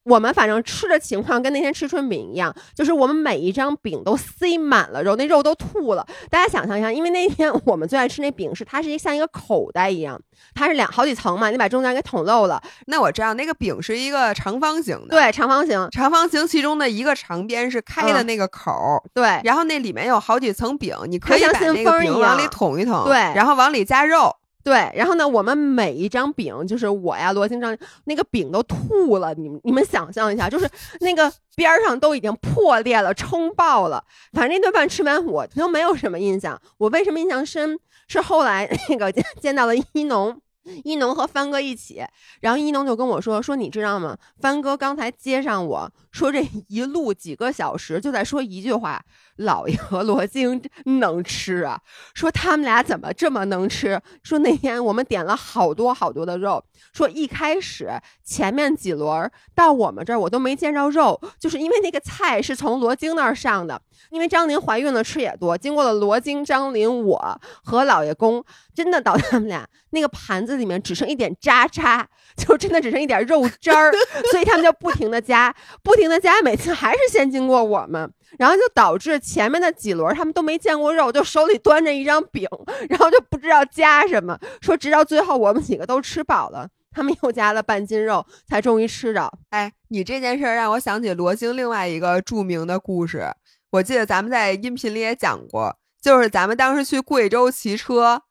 [0.08, 6.08] 我们反正吃的情况跟那天吃春饼一样，就是我们每一张饼都塞满了肉，那肉都吐了。
[6.30, 10.20] 大家想象一下，因为那天我们最爱吃那饼是它是一像一个口袋一样，
[10.56, 12.62] 它是两好几层嘛，你把中间给捅漏了。
[12.86, 24.34] 那我知道那个饼是一个长方形的，对，长方形，长方形其中的一个长边是开的那个口，对，然后那里面有好几层饼，你可以把那个饼往里捅一捅，对，然后往里加肉。
[24.68, 34.04] 对，然后呢，我们每一张饼，就是我呀，罗青章那个饼都吐了，你们你们想象一下，就是那个边儿上都已经破裂了，撑爆了。
[34.34, 36.62] 反正那顿饭吃完，我都没有什么印象。
[36.80, 37.80] 我为什么印象深？
[38.10, 40.42] 是后来那个 见到了一农。
[40.84, 42.04] 一农和帆哥一起，
[42.42, 44.18] 然后一农就跟我说：“说你知道吗？
[44.40, 49.04] 帆哥刚才接上我说，这一路几个小时就在说一句话：
[49.38, 51.80] 老爷和罗京能吃啊！
[52.14, 54.02] 说他们俩怎么这么能吃？
[54.24, 56.64] 说那天我们点了好多好多的肉，
[56.94, 57.90] 说一开始
[58.24, 63.82] 前面几轮到我们这儿我都没见着肉，就是因为那个菜是从罗京那儿上的。
[64.10, 73.92] 因为张琳怀孕了，吃也多，经过了罗京、张琳我和老爷公，真的到他们俩那个盘子。”里面只剩一点渣渣，就真的只剩一点肉汁儿，
[74.32, 82.48] 所以他们就不停的加，不停的加，每次还是先经过我们，然后就导致前面的几轮他们都没见过肉，就手里端着一张饼，
[82.90, 89.32] 然后就不知道加什么，说直到最后我们几个都吃饱了，他们又加了半斤肉，才终于吃着。
[89.50, 93.32] 哎，你这件事让我想起罗京另外一个著名的故事，
[93.72, 98.24] 我记得咱们在音频里也讲过，就是咱们当时去贵州骑车。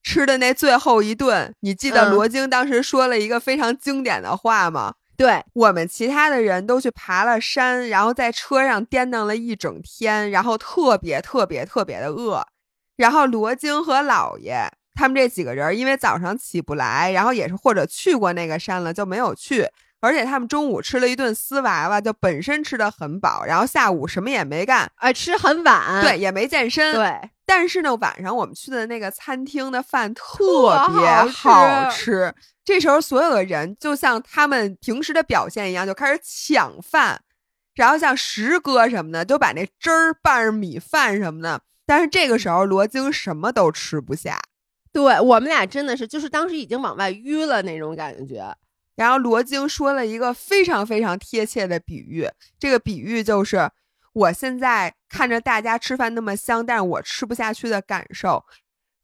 [0.00, 4.94] 吃的那最后一顿，你记得罗京当时说了一个非常经典的话吗？
[5.18, 12.46] 对我们其他的人都去爬了山，然后在车上颠荡了一整天，然后特别特别特别的饿。
[12.96, 19.66] 然后罗京和姥爷他们这几个人，因为早上起不来，然后也是或者去过那个山了就没有去，
[20.00, 27.30] 而且他们中午吃了一顿丝娃娃，就本身吃的很饱，然后下午什么也没干，哎，吃很晚，对，也没健身，对。
[27.44, 32.32] 但是呢，晚上我们去的那个餐厅的饭特别好吃。
[32.68, 37.22] 这时候，所有的人就像他们平时的表现一样，就开始抢饭，
[37.74, 41.62] 然后像石哥什么的，就把那汁儿拌着米饭什么的。
[41.86, 44.38] 但是这个时候，罗京什么都吃不下。
[44.92, 48.54] 对我们俩真的是，就是当时已经往外淤了那种感觉。
[48.96, 52.28] 然后罗京说了一个非常非常贴切的比喻，
[52.58, 53.70] 这个比喻就是。
[54.12, 58.44] 我现在看着大家吃饭那么香，但是我吃不下去的感受，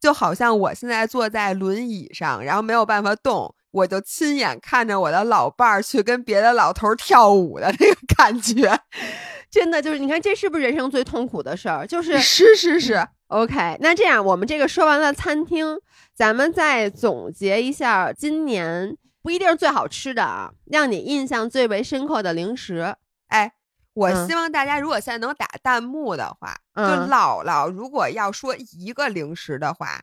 [0.04, 8.78] 就好像我现在坐在轮椅上，然后没有办法动，我就亲眼看着我的老伴儿去跟别的老头儿跳舞的那个感觉，
[9.50, 11.86] 真的就是你看，这是不是人生最痛苦的事儿？
[11.86, 13.02] 就是是是是。
[13.28, 15.78] OK，那这样我们这个说完了餐厅，
[16.14, 22.94] 咱们再总结一下今年不一定是最好吃的啊，让你印象最为深刻的零食。
[23.28, 23.52] 哎，
[23.94, 30.02] 我嗯希望大家如果现在能打弹幕的话，就嗯姥姥如果要说一个零食的话，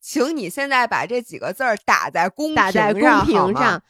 [0.00, 3.82] 请你现在把这几个字儿打在公打在公屏上，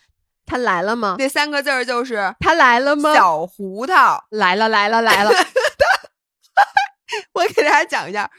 [0.44, 1.16] 他来了吗？
[1.18, 3.14] 那三个字儿就是他来了吗？
[3.14, 4.24] 小胡桃。
[4.30, 5.30] 来了来了来了，
[7.34, 8.30] 我给大家讲一下，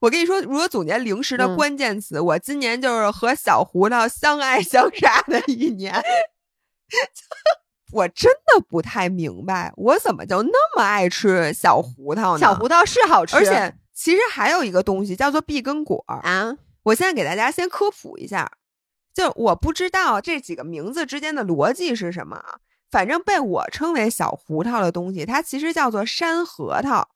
[0.00, 5.94] 我跟你说，如果总结零食的嗯关键词，我今年就是和小胡桃相爱相杀的一年。
[7.92, 12.38] 我真的不太明白，我怎么就那么爱吃小胡桃呢？
[12.38, 16.20] 小胡桃是好吃，而且其实还有一个东西叫做碧根果儿。
[16.20, 18.50] 啊，我现在给大家先科普一下，
[19.12, 22.58] 就我不知道这几个名字之间的逻辑是什么啊。
[22.90, 27.08] 反正被我称为小胡桃的东西，它其实叫做山核桃。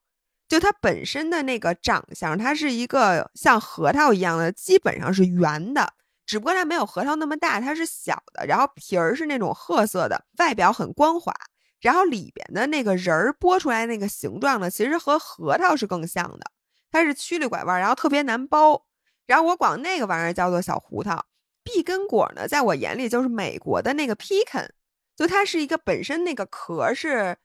[0.46, 5.94] 就它本身的那个长相，它是一个像核桃一样的，基本上是圆的，
[6.26, 8.46] 只不过它没有核桃那么大，它是小的。
[8.46, 11.32] 然后皮儿是那种褐色的，外表很光滑。
[11.80, 16.50] 然后里边的那个仁儿剥出来那个形状呢，其实和核桃是更像的，
[16.90, 18.82] 它是曲里拐弯，然后特别难剥。
[19.26, 21.24] 然后我管那个玩意儿叫做小胡桃。
[21.62, 24.68] 碧根果呢，在我眼里就是美国的那个 pecan，
[25.16, 27.36] 就它是一个本身那个壳是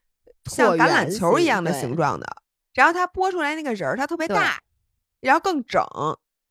[0.44, 2.26] 像橄榄球一样的形状的，
[2.74, 4.58] 然后它剥出来那个仁儿它特别大，
[5.20, 5.82] 然后更整，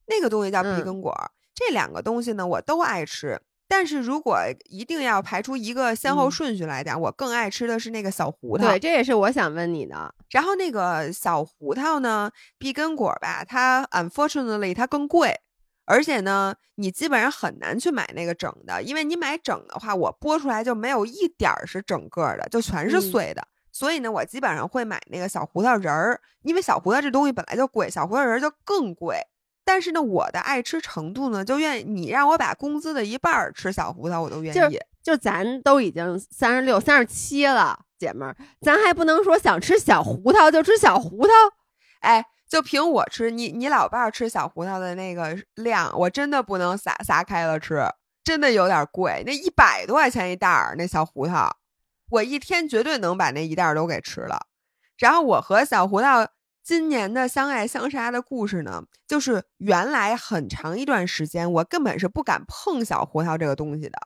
[0.07, 1.15] 那个东西叫碧嗯根果。
[1.59, 3.41] 这两个东西呢，我都爱吃。
[3.67, 8.65] 但是如果一定要排出一个先后嗯顺序来讲，我更爱吃的是那个小胡桃。
[8.65, 10.15] 对，这也是我想问你的。
[10.29, 15.37] 然后那个小胡桃呢，碧根果吧，它 unfortunately 它更贵，
[15.83, 23.45] 而且呢，你基本上很难去买那个整的，因为你买整的话，我剥出来就没有一点儿是整个儿的，就全是嗯碎的。
[23.71, 29.19] 所以呢，我基本上会买那个小胡桃仁儿，因为小胡桃这东西本来就贵，小胡桃仁儿就更贵。
[29.71, 34.79] 但是呢，我的爱吃程度呢，就愿意你让我把工资的一半儿吃小胡桃，我都愿就是意。
[35.03, 41.31] 就咱都已经三十六、三十七了，姐们儿，咱还不能说想吃小胡桃就吃小胡桃。
[42.01, 47.83] 哎，就凭我吃，你你老伴儿吃小胡桃的那个量，我真的不能撒撒开了吃，
[48.23, 49.21] 真的有点贵。
[49.23, 51.55] 那一百多块钱一袋儿，那小胡桃，
[52.09, 54.47] 我一天绝对能把那一袋儿都给吃了。
[54.97, 56.27] 然后我和小胡桃
[56.69, 63.97] 今年的相爱相杀的故事呢，就是原来很长一段时间，我根本是不敢碰小胡桃这个东西的，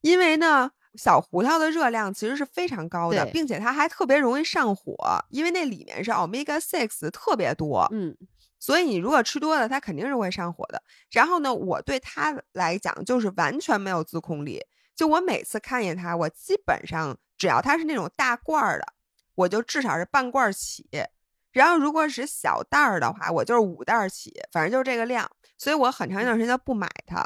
[0.00, 0.72] 因为呢。
[0.96, 4.96] 小胡桃的热量其实是非常高的，并且它还特别容易上火，
[5.28, 8.12] 因为那里面是 omega six 特别多，嗯，
[8.58, 10.82] 所以你如果吃多了，它肯定是会上火的。
[11.12, 14.60] 然后呢，我对它来讲就是完全没有自控力。
[14.96, 18.86] 就我每次看见它，我基本上只要它是那种大罐儿的，
[19.36, 20.88] 我就至少是半罐儿起。
[21.52, 25.30] 然后如果是小袋儿的话，我就是五袋儿起，反正就是这个量。
[25.58, 27.24] 所以我很长一段时间不买它。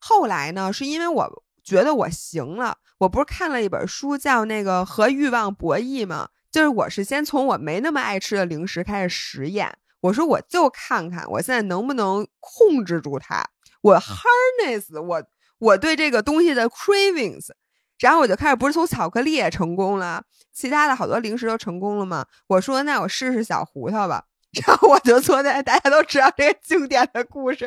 [0.00, 6.28] 后来呢，是因为我觉得我行了，我不是看了一本书叫那个《和欲望博弈》吗？
[6.50, 13.44] 就是我是先从我没那么爱吃的零食开始实验，我说我就看看我现在能不能控制住它，
[13.82, 15.22] 我 harness 我
[15.58, 17.48] 我对这个东西的 cravings，
[17.98, 22.24] 然后我就开始不是从巧克力也成功了，其他的好多零食都成功了吗？
[22.48, 24.24] 我说那我试试小胡桃吧，
[24.66, 27.58] 然后我就坐在大家都知道这个经典的故事，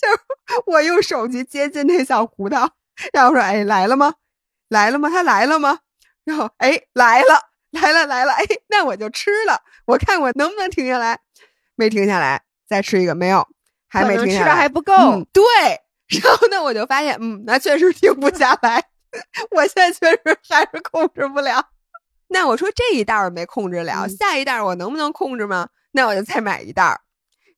[0.00, 2.70] 就是我用手机接近那小胡桃，
[3.12, 4.14] 然后我说哎来了吗？
[4.68, 5.08] 来了吗？
[5.10, 5.80] 他来了吗？
[6.24, 7.40] 然后哎来了。
[7.72, 11.18] 来了来了，哎，那我就吃了，我看我能不能停下来，
[11.74, 13.46] 没停下来，再吃一个，没有，
[13.86, 14.94] 还没吃停下来，的还不够。
[14.94, 15.26] 嗯。
[15.30, 15.42] 对，
[16.22, 18.82] 然后呢，我就发现，嗯，那确实停不下来，
[19.52, 21.70] 我现在确实还是控制不了。
[22.28, 25.68] 那我说这一袋儿没控制了，嗯下一袋儿我能不能控制吗？
[25.92, 27.00] 那我就再买一袋儿，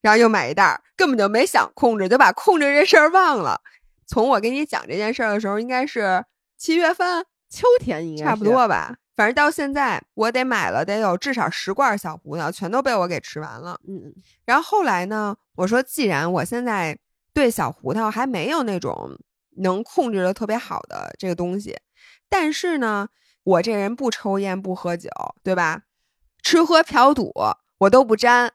[0.00, 3.61] 然后又买一袋儿，根本就没想控制，就把控制这事儿忘了。
[4.06, 6.24] 从我跟你讲这件事儿的时候，应该是
[6.56, 8.96] 七月份，秋天应该差不多吧。
[9.16, 13.80] 反正到现在，我得买了得有至少十罐小胡桃，全都被我给吃完了。
[13.88, 16.96] 嗯，然后后来呢，我说既然我现在
[17.32, 19.18] 对小胡桃还没有那种
[19.61, 21.76] 能控制的特别好的这个东西，
[22.28, 23.09] 但是呢，
[23.44, 25.11] 我这人不抽烟不喝酒，
[25.42, 25.82] 对吧？
[26.42, 27.32] 吃喝嫖赌
[27.78, 28.52] 我都不沾。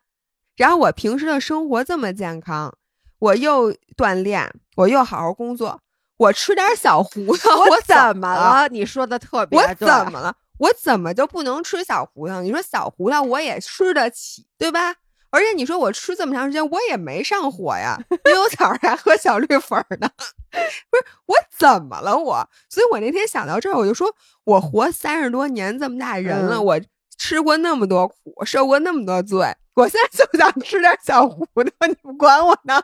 [0.55, 2.77] 然后我平时的生活这么健康，
[3.19, 5.81] 我又锻炼，我又好好工作，
[6.17, 8.35] 我吃点小胡桃，我我怎么么？
[8.35, 8.67] 了？
[8.69, 10.35] 你说的特别我怎么了？
[10.59, 12.41] 我怎么就不能吃小胡桃？
[12.41, 14.95] 你说小胡桃我也吃得起，对吧？
[15.33, 20.07] 而且你说我吃这么长时间，我也没上火呀，因为我早上还喝小绿粉呢。
[20.91, 22.47] 不是我怎么了我？
[22.69, 26.79] 所以我那天想到这儿，我就说我活三十多年这么大人了，嗯我
[27.17, 32.79] 吃过那么多苦，受过那么多罪，我现在就想吃点小糊涂，你不管我呢？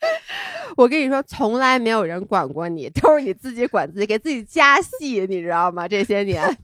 [0.76, 5.86] 我跟你说，从来没有人管过你，都是你自己管自己，给自己加戏，你知道吗？
[5.86, 6.56] 这些年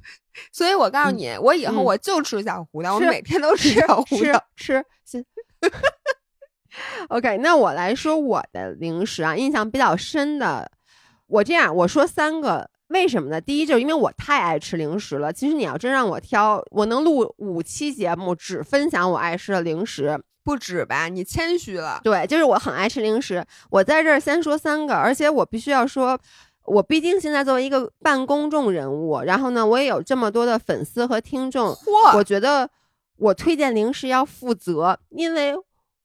[0.52, 4.32] 所以我告诉你，我以后嗯我就吃小胡桃，我每天都吃小胡吃。
[4.56, 5.24] 吃行。
[7.08, 10.70] OK，那我来说我的零食啊，印象比较深的，
[11.26, 13.40] 我这样我说三个，为什么呢？
[13.40, 15.32] 第一就是因为我太爱吃零食了。
[15.32, 20.20] 其实你要真让我挑，我能录五期节目只分享我爱吃的零食。
[20.42, 21.08] 不止吧？
[21.08, 22.02] 你谦虚了。
[22.04, 23.42] 对，就是我很爱吃零食。
[23.70, 26.20] 我在这儿先说三个，而且我必须要说，
[26.64, 31.76] 我毕竟现在作为一个半公众人物，然后呢，我也有这么多的粉丝和听众，
[32.14, 32.68] 我觉得
[33.16, 35.54] 我推荐零食要负责，因为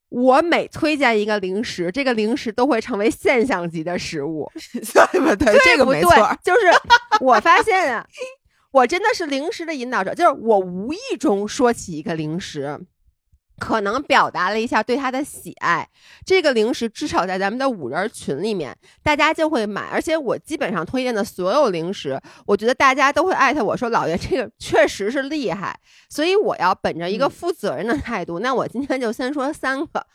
[0.10, 4.52] 我每推荐一个零食，这个零食都会成为现象级的食物。
[5.12, 5.58] 对不对？
[5.64, 6.12] 这个没错。
[6.44, 6.68] 就是
[7.22, 8.06] 我发现 啊，
[8.72, 12.80] 我真的是零食的引导者，就是我无意中说起一个零食。
[13.60, 15.88] 可能表达了一下对他的喜爱，
[16.26, 19.90] 这个零食至少在咱们的五人群里面，大家就会买。
[19.92, 25.80] 而且我基本上推荐的所有零食，我觉得大家都会艾特我说：“老爷，这个确实是厉害。”
[26.10, 30.06] 所以我要本着一个嗯负责任的态度，那我今天就先说三个。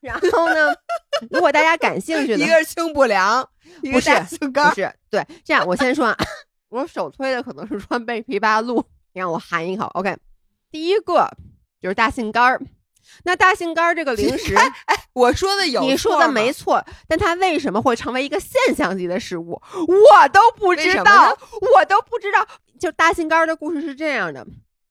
[0.00, 0.74] 然后呢，
[1.30, 3.48] 如果大家感兴趣的，一个是清补凉，
[3.82, 4.10] 一个不是。
[4.38, 6.16] 不是，对，这样我先说啊，
[6.70, 9.86] 我首推的可能是川贝枇杷露，你让我含一口。
[9.94, 10.16] OK，
[10.70, 11.28] 第一个
[11.80, 12.60] 就是大杏干儿。
[13.24, 14.54] 那大杏干儿这个零食，
[14.86, 21.36] 哎我说的有你说的没错，但它为什么会成为一个现象级的食物，我都不知道，
[21.76, 22.46] 我都不知道。
[22.78, 24.46] 就大杏干儿的故事是这样的。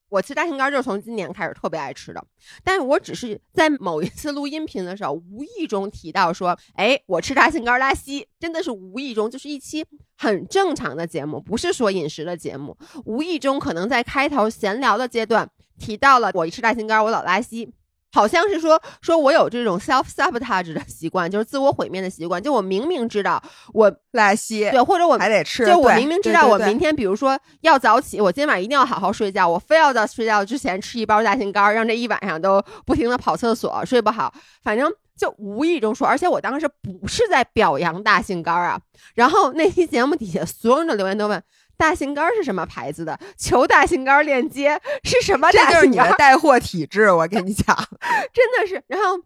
[0.09, 2.21] 我吃大杏干儿就是从今年开始特别爱吃的，
[2.65, 9.85] 但是我只是在某一次录音频的时候无意中提到说，哎，我吃大杏干儿拉稀，真的是无意中，就是一期
[10.17, 15.49] 很正常的节目，不是说饮食的节目，无意中可能在开头闲聊的阶段
[15.79, 17.71] 提到了我一吃大杏干儿我老拉稀。
[18.11, 22.41] 好像是说说我有这种 self sabotage 的习惯，就是自我毁灭的习惯。
[22.41, 23.41] 就我明明知道
[23.73, 25.65] 我拉稀，对，或者我还得吃。
[25.65, 34.33] 就我明明知道我明天，比如说要早起，我今天晚上一定要好好睡觉，我非要在睡觉之前吃一包大杏干儿，让这一晚上都不停的跑厕所，睡不好。
[34.63, 38.79] 反正就无意中说，而且我当时不是在表扬大杏干儿啊。
[39.15, 41.41] 然后那期节目底下所有人的留言都问。
[41.81, 43.19] 大杏干儿是什么牌子的？
[43.35, 45.97] 求大杏干儿链接是什么这就是你？
[45.97, 47.75] 的带货体质，我跟你讲。
[48.31, 48.83] 真的是。
[48.85, 49.19] 然后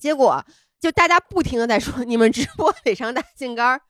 [0.00, 0.44] 结果
[0.80, 3.80] 就大家不停的在说 你们直播得上大杏干儿，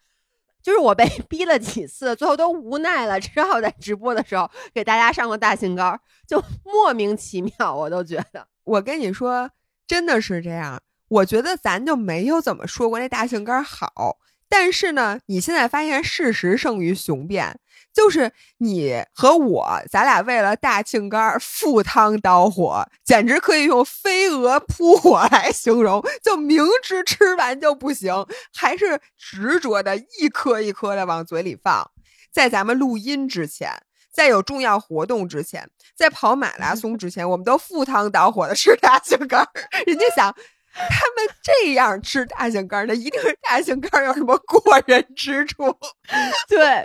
[0.63, 5.99] 就是我被 逼了几次，最后都无奈了，只好在直播的时候给大家上个大杏干儿，
[6.29, 8.47] 就莫名其妙，我都觉得。
[8.65, 9.51] 我跟你说，
[9.87, 10.83] 真的是这样。
[11.09, 17.59] 我觉得咱就没有怎么说过那大杏干儿好，但是呢，你现在发现事实胜于雄辩，
[17.93, 26.03] 就是你和我，咱俩为了大庆干儿赴汤蹈火，简直可以用飞蛾扑火来形容。
[26.23, 31.91] 就明知吃完就不行，还是执着的一颗一颗的往嘴里放。
[32.33, 33.71] 在咱们录音之前，
[34.11, 39.49] 在有重要活动之前，在跑马拉松之前，我们都赴汤蹈火的吃大庆干儿。
[39.87, 40.35] 人家想，
[40.75, 45.77] 他们这样吃大杏干儿的，一定是大杏干儿有什么过人之处。
[46.49, 46.83] 对，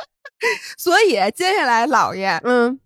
[0.78, 2.80] 所以接下来，老爷，嗯，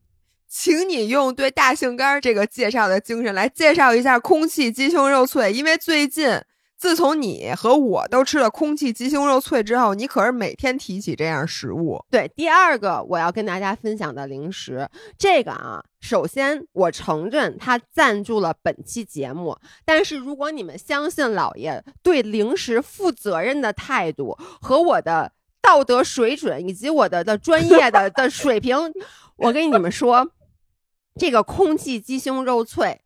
[0.47, 6.41] 请你用对大杏干儿这个介绍的精神来介绍一下空气鸡胸肉脆，因为最近。
[6.81, 12.03] 自从你和我都吃了空气鸡胸肉脆之后，你可是每天提起这样食物。
[12.09, 19.55] 对，第二个我要跟大家分享的零食，这个啊，首先我承认他赞助了本期节目，
[19.85, 28.75] 但是如果你们相信老爷对零食负责任的态度和我的道德水准以及我的的专业的的水平，
[29.37, 30.31] 我跟你们说，
[31.19, 33.00] 这个空气鸡胸肉脆。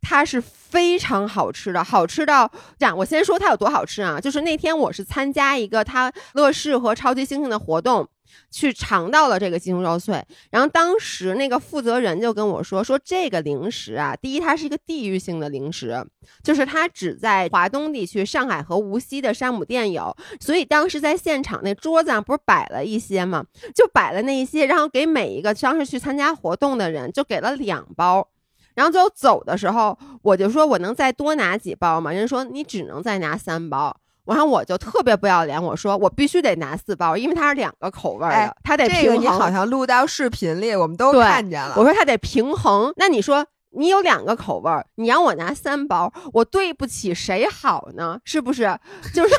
[0.00, 2.96] 它是非常好吃的，好吃到这样。
[2.96, 8.08] 我先说它有多好吃啊，就是那天我是参加一个它乐视和超级星星的活动，
[8.50, 10.24] 去尝到了这个鸡胸肉碎。
[10.50, 16.04] 然后当时那个负责人就跟我说，说这个零食啊，第一它是一个地域性的零食，
[16.42, 23.44] 就是它只在华东地区、上海和无锡的山姆店有，所以当时在现场那桌子上不是摆了一些吗？
[23.74, 28.28] 就摆了那一些，然后给每一个当时去参加活动的人就给了两包。
[28.80, 32.10] 然后最后走的时候，我就说我能再多拿几包吗？
[32.10, 33.94] 人说你只能再拿三包。
[34.24, 39.22] 然后我就特别不要脸，我说我必须得拿四包，因为它是两个口味儿的，哎它得这个平衡。
[39.22, 41.74] 你好像录到视频里，我们都看见了。
[41.76, 42.92] 我说它得平衡。
[42.96, 48.18] 那你说你有两个口味儿，你让我拿三包，我对不起谁好呢？
[48.24, 48.78] 是不是？
[49.12, 49.34] 就是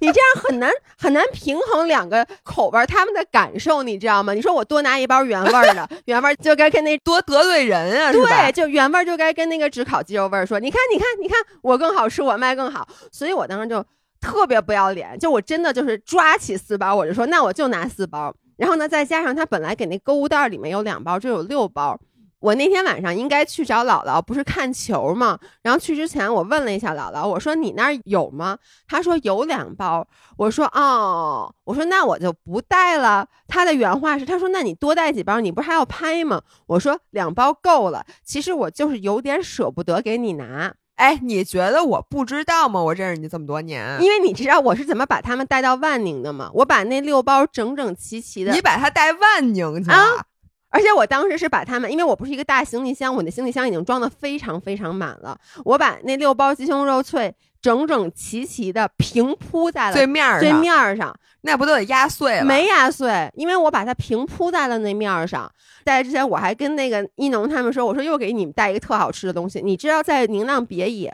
[0.00, 4.32] 你这样很难很难平衡两个口味儿他们的感受，你知道吗？
[4.34, 8.52] 你说我多拿一包原味儿的，原味儿就该跟那多得罪人啊，是吧对，？
[8.52, 12.86] 就原味儿就该跟那个只烤鸡肉味儿说，你看，你看，你看，我更好吃，我卖更好。
[13.10, 13.84] 所以我当时就
[14.20, 18.34] 特别不要脸，就我真的就是抓起四包，我就说那我就拿四包。
[18.56, 21.98] 然后呢，再加上他本来给那购物袋里面有两包，这有六包。
[22.40, 25.38] 我那天晚上应该去找姥姥，不是看球吗？
[25.62, 28.58] 然后去之前我问了一下姥姥，我说你那儿有吗？
[28.88, 30.06] 她说有两包。
[30.36, 33.26] 我说哦，我说那我就不带了。
[33.46, 36.40] 她的原话是，她说那你多带几包，你不是还要拍吗？
[36.66, 38.04] 我说两包够了。
[38.24, 42.82] 其实我就是有点舍不得给你拿，哎，你觉得我不知道吗？
[42.82, 46.50] 我认识你这么多年，因为你知道我是怎么把他们带到万宁的吗？
[46.54, 50.24] 我把那六包整整齐齐的你把他带万宁去啊了，
[50.70, 55.38] 而且我当时是把他们，因为我不是一个大行李箱，我的行李箱已经装的非常非常满了。
[55.64, 62.44] 我把那六包鸡胸肉脆整整齐齐的平铺在了最面儿最，面儿上，那不都得压碎了？
[62.44, 65.50] 没压碎，因为我把它平铺在了那面儿上。
[65.84, 69.60] 在之前我还跟那个一农他们说，我说又给你们带一个特好吃的东西。
[69.60, 71.12] 你知道，在宁浪别野，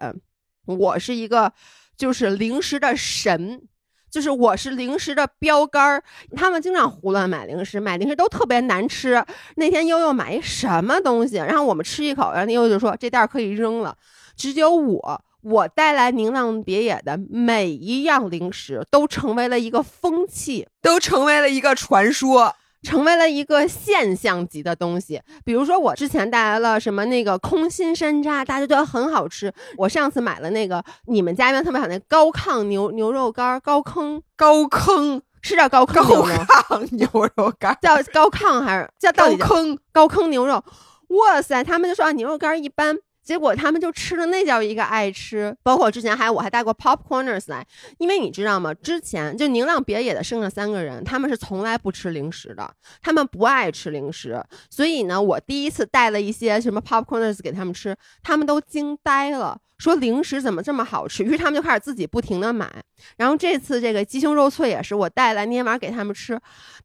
[0.67, 1.53] 我是一个
[1.97, 3.63] 就是零食的神。
[4.17, 6.03] 就是我是零食的标杆儿，
[6.35, 9.23] 他们经常胡乱买零食，买零食都特别难吃。
[9.57, 13.95] 那天悠悠买一什么东西，然后我们吃一口，然后悠悠就说这袋儿可以扔了。
[14.35, 22.55] 只有我，我带来宁浪别野的每一样零食都成为了一个风气，都成为了一个传说。
[22.87, 25.20] 成为了一个现象级的东西。
[25.45, 29.53] 比如说，我之前带来了什么那个空心山楂，大家觉得很好吃。
[29.76, 40.62] 我上次买了那个你们家那边特别好那高亢牛牛肉干儿，高坑高坑，是叫高坑高牛肉，亢牛肉干，叫高亢还是叫高坑，高坑牛肉？
[41.09, 42.97] 哇塞，他们就说啊牛肉干儿一般。
[43.27, 47.66] 结果他们就吃的那叫一个爱吃，包括之前还我还带过 popcorners 来，
[47.99, 48.72] 因为你知道吗？
[48.72, 52.72] 之前就宁浪别野的剩下三个人，他们是从来不吃零食的，
[53.03, 61.24] 他们不爱吃零食，所以呢，我第一次带了一些什么 popcorners 给他们吃，他们都惊呆了，说零食怎么这么好吃？
[61.24, 62.70] 于是他们就开始自己不停的买。
[63.16, 66.41] 然后这次这个鸡胸肉脆也是我带来那天晚上给他们吃，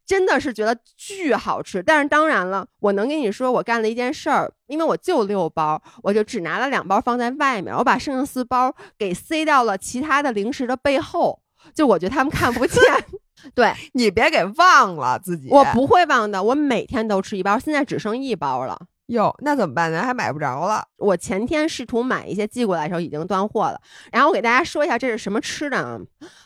[0.06, 1.84] 真的是觉得巨好吃。
[1.84, 11.42] 但是当然了，我能跟你说，我干了一件事儿，因为我就六包，我就只拿了两包放在外面，我把剩下四包给塞到了其他的零食的背后，
[11.76, 12.82] 就我觉得他们看不见。
[13.54, 15.50] 对，你别给忘了自己。
[15.50, 18.80] 我不会忘的，我每天都吃一包，现在只剩一包了。
[19.08, 20.02] 哟，那怎么办呢？
[20.04, 20.86] 还买不着了。
[20.96, 26.00] 我前天试图买一些寄过来的时候已经断货了，然后我给大家说一下这是什么吃的啊？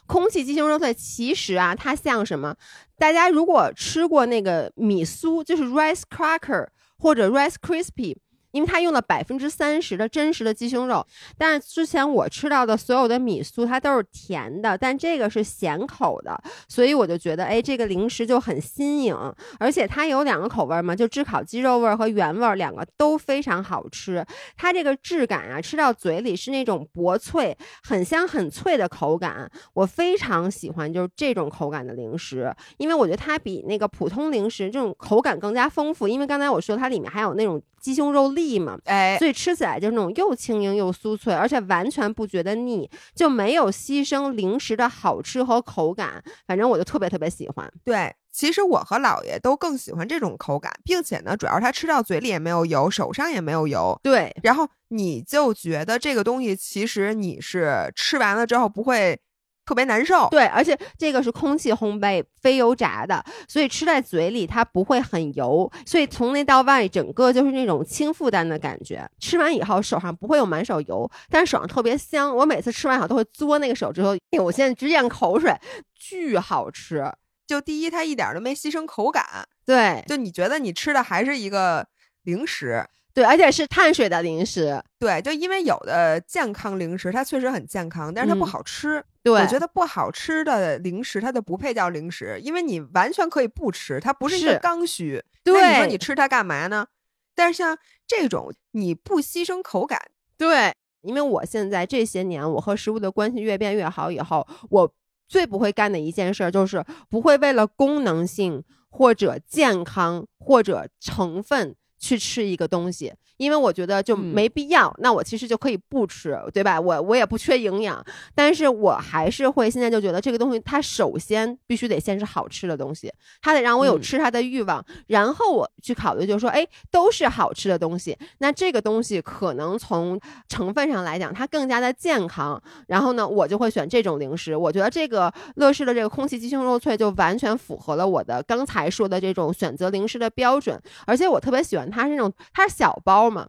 [0.07, 2.55] 空气鸡胸肉碎，其实啊，它像什么？
[2.97, 6.65] 大家如果吃过那个米酥，就是 rice cracker
[6.97, 8.15] 或者 rice crispy。
[8.55, 11.05] 因为它用了百分之三十的真实的鸡胸肉，
[11.37, 19.13] 但是之前我吃到的所有的米酥它都是甜的，但这个是咸口的，所以我就觉得，哎，这个零食就很新颖，
[19.59, 24.25] 而且它有两个口味嘛，就炙烤鸡肉味儿和原味儿，两个都非常好吃。
[24.55, 36.07] 它这个质感啊，吃到嘴里是那种薄脆、很香很脆的口感，我非常喜欢就是这种口感的零食，因为我觉得它比那个普通零食这种口感更加丰富。
[36.07, 46.23] 因为刚才我说它里面还有那种鸡胸肉粒嘛，哎，所以吃起来就是那种又轻盈又酥脆，而且完全不觉得腻，就没有牺牲零食的好吃和口感。
[46.47, 47.71] 反正我就特别特别喜欢。
[47.83, 59.19] 对，其实我和姥爷都更喜欢这种口感，并且呢，主要是它吃到嘴里也没有油，手上也没有油，对，然后你就觉得这个东西其实你是吃完了之后不会
[59.65, 60.27] 特别难受。
[60.29, 69.05] 对，而且这个是空气烘焙、非油炸的，所以吃在嘴里它不会很油，所以从内到外整个就是那种轻负担的感觉。
[69.19, 72.35] 吃完以后手上不会有满手油，但是手上特别香。
[72.35, 75.51] 我每次吃完以后都会嘬那个手指头，哎我现在直咽口水，
[75.95, 77.03] 巨好吃。
[77.47, 81.87] 就第一，它一点都没牺牲口感，对就你觉得你吃的还是一个
[82.23, 82.83] 零食。
[83.15, 84.83] 对，而且是碳水的零食。
[84.99, 89.01] 对，就因为有的健康零食它确实很健康，但是它不嗯好吃。
[89.23, 95.23] 对，我觉得不好吃的零食它就不配叫零食，因为你完全可以不吃，它不是一个刚需。
[95.45, 96.85] 那你说你吃它干嘛呢？
[97.33, 99.99] 但是像这种你不牺牲口感，
[100.37, 104.93] 对，因为我现在这些年我和食物的关系越变越好以后，我
[105.27, 114.93] 最不会干的一件事儿就是不会为了功能性或者健康或者成分去吃一个东西，因为我觉得就嗯没必要。
[114.99, 116.79] 那我其实就可以不吃，对吧？
[116.79, 123.11] 我我也不缺营养，但是我还是会现在就觉得这个东西它首先必须得先是好吃的东西，
[123.41, 132.61] 它得让我有嗯吃它的欲望，然后我去考虑，就是说，哎，都是好吃的东西，那这个东西可能从成分上来讲，它更加的健康。
[132.87, 134.55] 然后呢，我就会选这种零食。
[134.55, 143.47] 我觉得这个乐事的这个空气鸡胸肉脆就完全符合了我的刚才说的这种选择零食的标准，而且我特别喜欢它是那种它是小包嘛，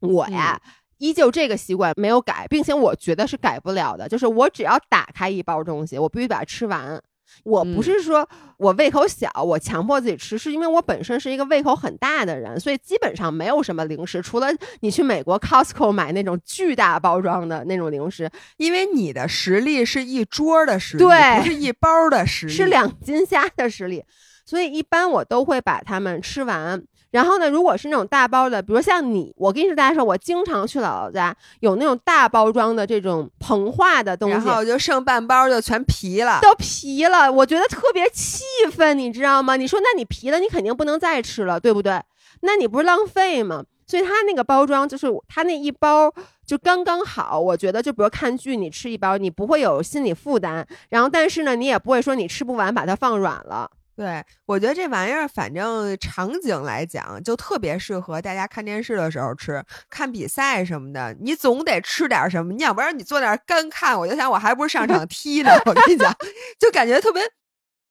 [0.00, 0.60] 我呀。
[0.98, 4.08] 依旧这个习惯没有改，并且我觉得是改不了的。
[4.08, 7.02] 就是我只要打开一包东西，我必须把它吃完。
[7.42, 8.26] 我不嗯是说
[8.58, 14.46] 我胃口小，我强迫自己吃，是因为我本身是一个胃口很大的人，所以基本上没有什么零食，除了
[14.80, 24.04] 你去美国 Costco 买那种巨大包装的那种零食，因为你的实力是一桌的实力，对不是一包的实力，是两斤虾的实力，
[24.46, 26.82] 所以一般我都会把它们吃完。
[27.14, 36.40] 然后呢，如果是那种大包的，比如像你，我跟你说，大家说，我经常去姥姥家，有那种大包装的这种膨化的东西，然后就剩半包就全皮了。
[36.42, 38.42] 都皮了，我觉得特别气
[38.72, 39.54] 愤，你知道吗？
[39.54, 42.02] 你说，那你皮了，你肯定不能再吃了，对不对？
[42.40, 43.62] 那你不是浪费吗？
[43.86, 46.12] 所以它那个包装就是它那一包
[46.44, 53.70] 就刚刚好，我觉得就比如看剧你吃一包，你不会有心理负担，然后但是呢，你也不会说你吃不完把它放软了。
[53.96, 65.50] 对，我觉得这玩意儿，反正场景来讲，就特别适合大家看电视的时候吃，看比赛什么的，你总得吃点什么，你要不然你坐那儿干看，我就想我还不是上场踢呢。
[65.66, 66.12] 我跟你讲，
[66.58, 67.22] 就感觉特别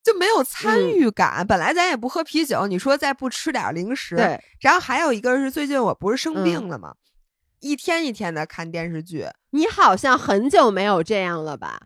[0.04, 1.48] 就没有参嗯与感。
[1.48, 6.94] 本来咱也不喝啤酒，你说再不吃点零食，对，然后还有一个是最近我不是生嗯病了吗？
[7.62, 11.80] 一天一天的看电视剧，你好像很久没有这样了吧？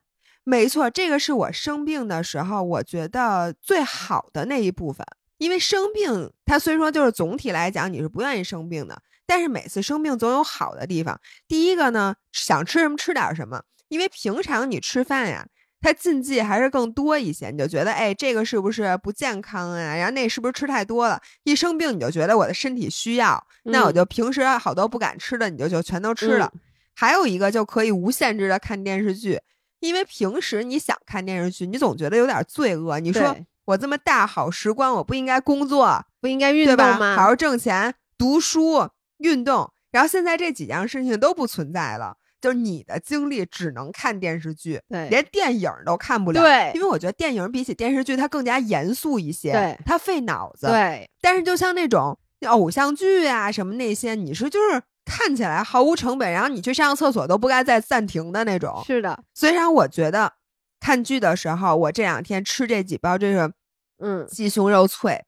[0.50, 5.06] 没错，这个是我生病的时候，我觉得最好的那一部分。
[5.40, 11.20] 因为生病，它虽说就是总体来讲你是不愿意生病的，但是每次生病总有好的地方。
[11.50, 15.46] 第一个呢，想吃什么吃点什么，因为平常你吃饭呀，
[15.82, 19.98] 它禁忌还是更多一些，你就觉得哎，这个是不是不健康啊？
[19.98, 21.22] 然后那是不是吃太多了？
[21.44, 26.50] 一生病你就觉得我的身体需要，那我嗯就平时好多不敢吃的，你就就全都吃了。
[26.96, 29.40] 还有一个就可以无限制的看电视剧，
[29.80, 33.00] 因为平时你想看电视剧，你总觉得有点罪恶。
[33.00, 36.68] 你说我这么大好时光，我不应该工作，不应该运？
[36.68, 37.16] 动吗？
[37.16, 39.72] 好好挣钱、读书、运动。
[39.92, 46.42] 然后现在这几样事情都不存在了，就是你的精力只能看电视剧，对连电影都看不了。
[46.42, 50.68] 对因为我觉得电影比起电视剧，它更加严肃一些，对它费脑子。
[50.68, 58.84] 对，但是就像那种偶像剧啊什么那些，你是就是看起来毫无成本，然后你去上个厕所都不该再暂停的那种。
[58.86, 60.34] 是的，虽然我觉得
[60.80, 63.52] 看剧的时候，我这两天吃这几包这个
[64.00, 65.26] 嗯，鸡胸肉脆，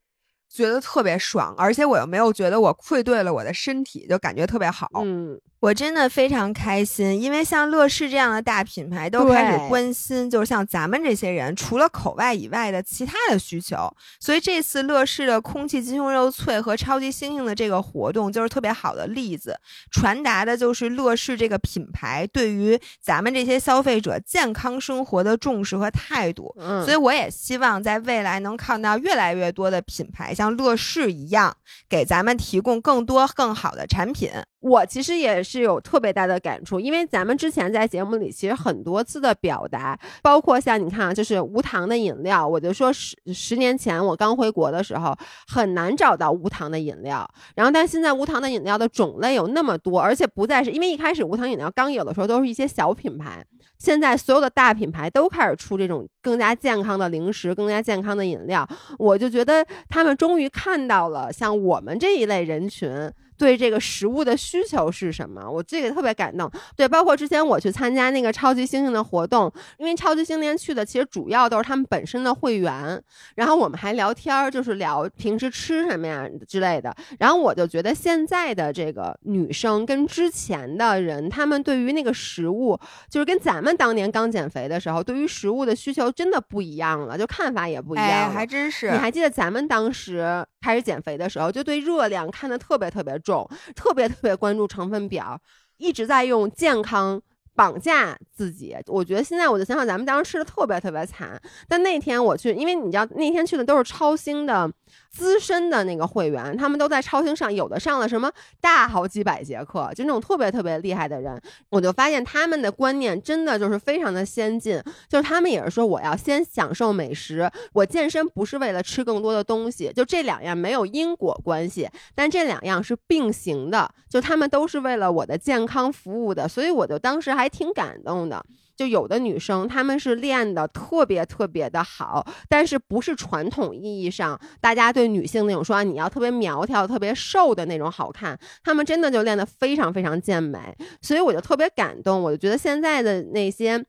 [0.47, 4.87] 觉得特别爽，而且我又没有觉得我愧对了我的身体，就感觉特别好。
[4.95, 13.93] 嗯，我真的非常开心，因为像乐视这样的大品牌都开始关心，就是像咱们这些人除了口外以外的其他的需求。
[14.21, 19.59] 所以这次乐视的空气鸡胸肉脆和超级星星的这个活动就是特别好的例子，
[19.91, 26.55] 传达的就是乐视这个品牌对于咱们这些消费者健康生活的重视和态度。
[26.57, 31.53] 嗯，所以我也希望在未来能看到越来越多的品牌像乐视一样，
[31.89, 34.31] 给咱们提供更多更好的产品。
[34.61, 45.15] 我其实也是有特别大的感触，因为咱们之前在节目里其实很多次的表达，包括像你看啊，就是无糖的饮料，我就说十十年前我刚回国的时候
[45.47, 53.41] 很难找到无糖的饮料，然后但现在无糖的饮料的种类有那么多，而且不再是因为一开始无糖饮料刚有的时候都是一些小品牌，
[53.77, 63.09] 现在所有的大品牌都开始出这种更加健康的零食、更加健康的饮料，我就觉得他们终于看到了像我们这一类人群。
[63.39, 65.49] 对这个食物的需求是什么？
[65.49, 66.51] 我这个特别感动。
[66.75, 73.01] 对，包括之前我去参加那个超级星星的活动，因为超级星年去的其实主要都是他们本身的会员，
[73.35, 76.93] 然后我们还聊天儿，就是聊平时吃什么呀之类的。
[77.17, 82.77] 然后我就觉得现在的这个女生跟之前的人，他们对于那个食物，
[83.09, 88.91] 就是跟咱们当年刚减肥的时候，对于食物的需求真的不一样了，就看法也不一样哎，还真是。
[88.91, 95.39] 你还记得咱们当时开始减肥的时候，就对热量看得特别特别重，特别特别关注成分表，
[95.77, 97.21] 一直在用健康
[97.59, 98.73] 绑架自己。
[98.87, 101.37] 我觉得现在我就想想，咱们当时吃的特别特别惨。
[101.67, 104.71] 但那天我去，因为你知道那天去的都是超星的
[105.09, 108.31] 资深的那个会员，他们都在超星上，有的上了什么
[108.61, 111.37] 大好几百节课，就那种特别特别厉害的人。
[111.69, 128.45] 我就发现他们的观念真的就是非常的先进，就是他们也是说我要先享受美食，我健身不是为了吃更多的东西，就这两样没有因果关系，但这两样是并行的，就他们都是为了我的健康服务的，所以我就当时还挺感动的。
[128.77, 143.83] 就有的女生，她们是练的特别特别的好，但是不是传统意义上大家对女性那种说你要特别苗条、特别瘦的那种好看，她们真的就练得非常非常健美，所以我就特别感动，我就觉得现在的那些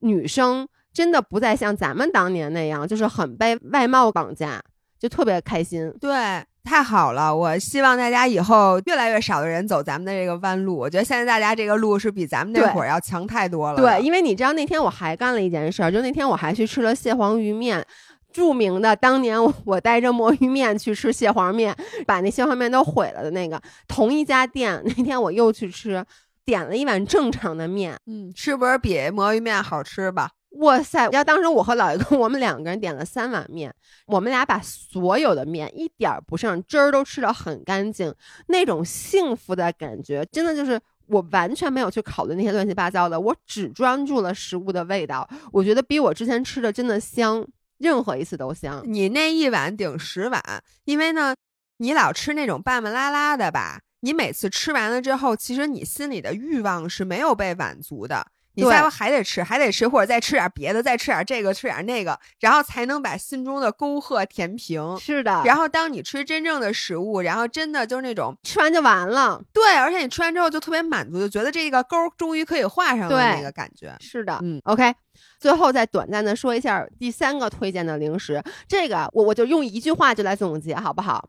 [0.00, 4.62] 女生真的不再像咱们当年那样，就是很被外貌绑架，
[4.98, 5.90] 就特别开心。
[5.98, 6.44] 对。
[6.68, 7.34] 太好了！
[7.34, 10.76] 我希望大家以后越来越少的人走咱们的这个弯路。
[10.76, 13.76] 我觉得现在大家这个路是比咱们那会儿要强太多了。
[13.78, 17.82] 对，因为你知道那天我还干了一件事儿，就那天我还去吃了蟹黄鱼面，
[18.30, 21.74] 著名的当年我带着魔芋面去吃蟹黄面，
[22.06, 23.58] 把那蟹黄面都毁了的那个
[23.88, 24.78] 同一家店。
[24.84, 26.04] 那天我又去吃，
[26.44, 30.28] 点了一碗正常的面，嗯，是不是比魔芋面好吃吧？
[30.52, 31.08] 哇塞！
[31.10, 33.72] 要当时我和老爷公，我们两个人点了三碗面，
[34.06, 38.12] 我们俩把所有的面一点儿不剩，汁儿都吃得很干净，
[38.48, 45.28] 那种幸福的感觉，真的就是我完全没有去考虑那些乱七八糟的，我只专注了食物的味道。
[45.52, 47.46] 我觉得比我之前吃的真的香，
[47.76, 48.82] 任何一次都香。
[48.84, 50.42] 你那一碗顶十碗，
[50.84, 51.36] 因为呢，
[51.76, 58.26] 你老吃那种半半拉拉的吧，你每次吃完了之后，其实你心里的欲望是没有被满足的。
[58.58, 64.98] 你下回还得吃，还得吃，或者再吃点别的，再吃点这个，吃点那个，然后才能把心中的沟壑填平。
[64.98, 65.42] 是的。
[65.44, 69.40] 然后当你吃真正的食物，然后真的就是那种吃完就完了。
[69.52, 73.96] 对，而且你吃完之后就特别满足，就觉得这个沟终于可以画上了那个感觉。
[74.00, 74.92] 是的，嗯，OK。
[75.38, 81.28] 最后再短暂的说一下第三个推荐的零食，这个我我就用一句话就来总结，好不好？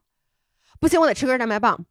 [0.79, 1.85] 不行，我得吃根蛋白棒。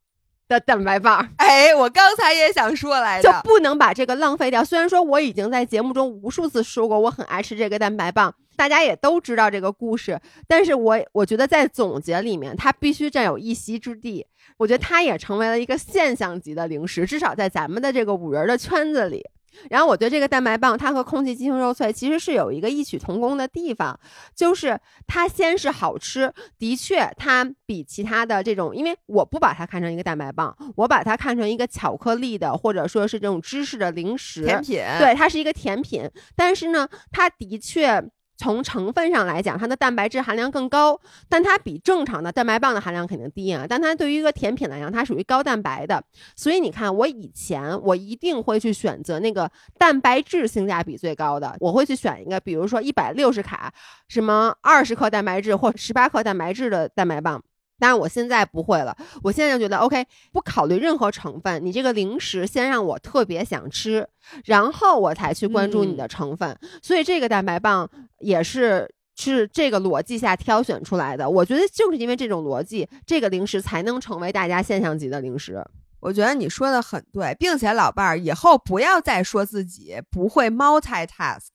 [0.48, 4.64] 的蛋白棒，哎，我刚才也想说来着，就不能把这个浪费掉。
[4.64, 14.26] 虽然说我已经在节目中无数次说过，我很爱吃这个蛋白棒，大家也都知道这个故事，但是我我觉得在总结里面，它必须占有一席之地。
[14.56, 19.24] 我觉得它也成为了一个现象级的零食，至少在咱们的这个五人的圈子里。
[19.70, 23.98] 然后我对这个蛋白棒，它和空气鸡胸肉脆其实是有一个异曲同工的地方，
[24.34, 38.10] 就是它先是好吃，的确它比其他的这种，因为我不把它看成一个蛋白棒，我把它看成一个巧克力的或者说是这种芝士的零食甜品，对，它是一个甜品，但是呢，它的确。
[38.38, 43.66] 从成分上来讲，它的蛋白质含量更高，但它比正常的蛋白棒的含量肯定低啊。
[43.68, 46.02] 但它对于一个甜品来讲，它属于高蛋白的。
[46.36, 53.72] 所以你看，我以前我一定会去选择那个蛋白质性价比最高的，我会去选一个，比如说一百六十卡，
[54.08, 57.42] 什么二十克蛋白质或十八克蛋白质的蛋白棒。
[57.78, 64.08] 但是我现在不会了，我现在就觉得 OK，不考虑任何成分，你这个零食先让我特别想吃，
[64.44, 66.58] 然后我才去关注你的成分。
[66.82, 71.28] 所以这个蛋白棒也是是这个逻辑下挑选出来的。
[71.28, 75.64] 我觉得就是因为这种逻辑，这个零食才能成为大家现象级的零食。
[76.00, 81.48] 我觉得你说的很对，并且老伴儿以后不要再说自己不会 multitask。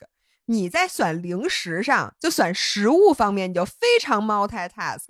[0.48, 5.06] 你在选零食上，就选食物方面，你就非常 multitask。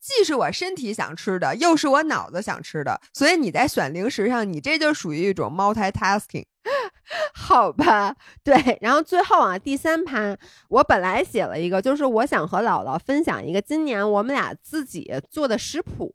[0.00, 6.46] 既是我身体想吃的，又是我脑子想吃的，所以你在选零食上，你这就属于一种 multitasking，
[7.34, 8.16] 好吧？
[8.42, 10.34] 对，然后最后啊，第三趴
[10.68, 16.10] 我本来写了一个，就是我想和姥姥分享一个今年我们俩自己做的食谱，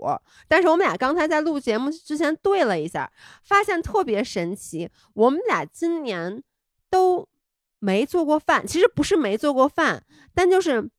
[0.47, 3.11] 但是我们俩刚才在录节目之前对了一下，
[3.43, 6.41] 发现特别神奇，我们俩今年
[6.89, 7.27] 都
[7.77, 10.89] 没做过饭，其实不是没做过饭，但就是。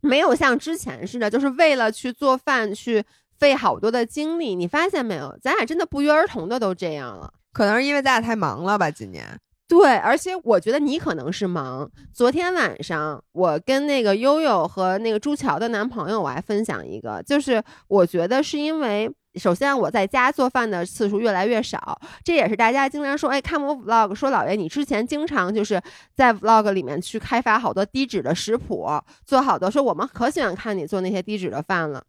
[0.00, 3.04] 没有像之前似的，就是为了去做饭去
[3.38, 4.54] 费好多的精力。
[4.54, 5.36] 你发现没有？
[5.42, 7.32] 咱俩真的不约而同的都这样了。
[7.52, 8.90] 可能是因为咱俩太忙了吧？
[8.90, 9.26] 今年
[9.68, 11.90] 对，而且我觉得你可能是忙。
[12.12, 19.10] 昨天晚上我跟那个悠悠和那个朱乔的男朋友，我还分享一个，就是我觉得是因为。
[19.36, 25.80] 首先，我在家做饭的次数越来越少，这也是大家经常说，哎，看我 vlog，说老爷你之前经常就是
[26.14, 28.88] 在 vlog 里面去开发好多低脂的食谱，
[29.24, 32.02] 做好多，说我们可喜欢看你做那些低脂的饭了。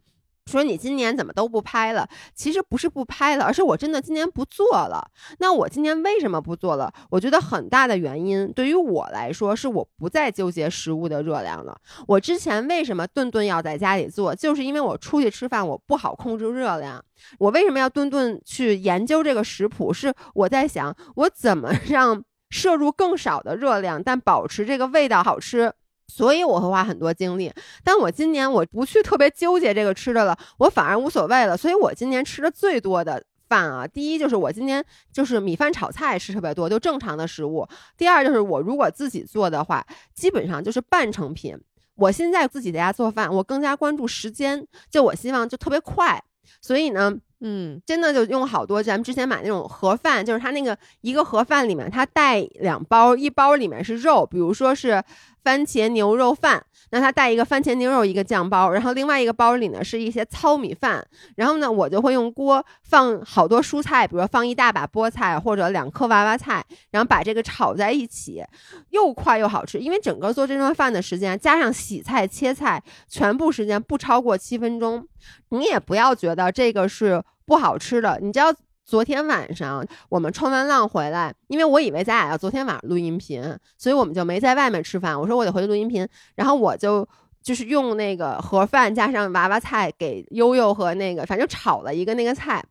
[0.47, 2.07] 说你今年怎么都不拍了？
[2.33, 5.07] 其实不是不拍了，而是我真的今年不做了。
[5.39, 6.91] 那我今年为什么不做了？
[7.09, 11.77] 我觉得很大的原因对于我来说是我不再纠结食物的热量了。
[12.07, 14.35] 我之前为什么顿顿要在家里做？
[14.35, 17.03] 就是因为我出去吃饭我不好控制热量。
[17.37, 19.93] 我为什么要顿顿去研究这个食谱？
[19.93, 25.71] 是我在想我怎么 让摄入更少的热量，但保持这个味道好吃。
[26.11, 27.49] 所以我会花很多精力，
[27.85, 31.55] 但我今年我不去特别纠结这个吃的了，我反而无所谓了。
[31.55, 34.83] 所以我今年吃的最多的饭啊，第一就是我今年
[35.13, 37.65] 就是米饭炒菜吃特别多，就正常的食物。
[37.97, 41.57] 第二就是我如果自己做的话，基本上就是半成品。
[41.95, 46.21] 我现在自己在家做饭，我更加关注时间，就我希望就特别快。
[46.61, 55.01] 所以呢，嗯，真的就用好多，咱们之前买那种盒饭，就是它那个一个盒饭里面它带两包，一包里面是肉，比如说是。
[55.43, 68.43] 番茄牛肉饭，那它带一个番茄牛肉一个酱包，然后另外一个包里呢是一些糙米饭，然后呢我就会用锅放好多蔬菜，比如放一大把菠菜或者两颗娃娃菜，然后把这个炒在一起，
[68.89, 69.79] 又快又好吃。
[69.79, 75.07] 因为整个做这顿饭的时间加上洗菜切菜，全部时间不超过七分钟。
[75.49, 78.53] 你也不要觉得这个是不好吃的，你知道。
[78.91, 83.41] 昨天晚上我们冲完浪回来，因为我以为咱俩要昨天晚上录音频，
[83.77, 85.17] 所以我们就没在外面吃饭。
[85.17, 87.07] 我说我得回去录音频，然后我就
[87.41, 92.61] 就是用那个盒饭加上娃娃菜给悠悠和那个，反正炒了一个那个菜。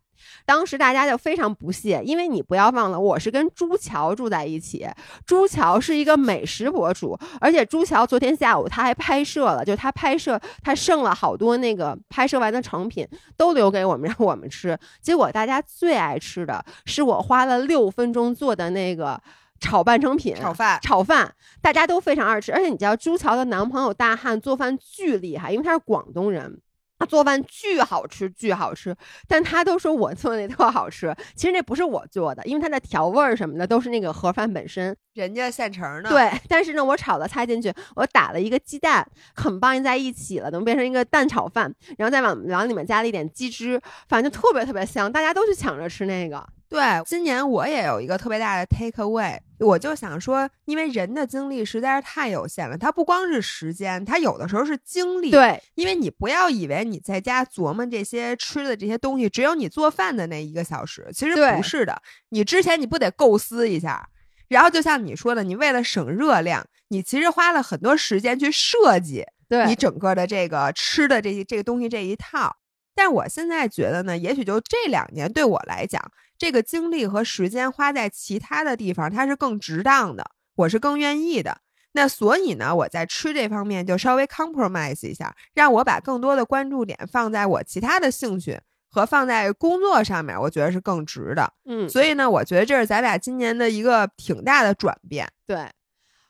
[0.45, 4.87] 当时大家就非常不屑，因为你不要忘了，我是跟朱桥住在一起。
[5.25, 13.07] 朱桥是一个美食博主，而且朱桥昨天下午他还拍摄了，就他拍摄他剩了好多那个拍摄完的成品，
[13.37, 14.77] 都留给我们 让我们吃。
[15.01, 19.21] 结果大家最爱吃的是我花了六分钟做的那个
[19.59, 22.51] 炒半成品炒饭，炒饭大家都非常爱吃。
[22.51, 26.59] 而且你知道朱桥的男朋友大汉做饭巨厉害，因为他是广东人。
[27.01, 28.95] 他做饭巨好吃，巨好吃，
[29.27, 31.11] 但他都说我做的那特好吃。
[31.35, 36.11] 其实那不是我做的，因为它的调味儿什么的都是那个盒饭本身，人家现成的。
[36.11, 46.47] 对，但是呢，我炒了菜进去，我打了一个鸡蛋，很棒，在一起了，能变成一个蛋炒饭，然后再往往里面加了一点鸡汁，反正就特别特别香，大家都去抢着吃那个。
[46.71, 55.31] 对，今年我也有一个特别大的 take away，我就想说，因为人的精力实在是太有限了，它不光是时间，它有的时候是精力。
[55.31, 62.01] 对，因为你不要以为你在家琢磨这些吃的这些东西，只有你做饭的那一个小时，其实不是的。
[62.29, 64.07] 你之前你不得构思一下，
[64.47, 69.25] 然后就像你说的，你为了省热量，你其实花了很多时间去设计
[69.67, 72.55] 你整个的这个吃的这这个东西这一套。
[72.95, 76.01] 但我现在觉得呢，也许就这两年对我来讲。
[76.41, 80.25] 这个精力和时间花在其他的地方，它是更值当的，
[80.55, 81.59] 我是更愿意的。
[81.91, 91.53] 那所以呢，我在吃这方面就稍微 compromise 一下，让我把更多的关注点放在我其他的兴趣和放在工作上面，我觉得是更值的。
[91.65, 95.31] 嗯，所以呢，我觉得这是咱俩今年的一个挺大的转变。
[95.45, 95.69] 对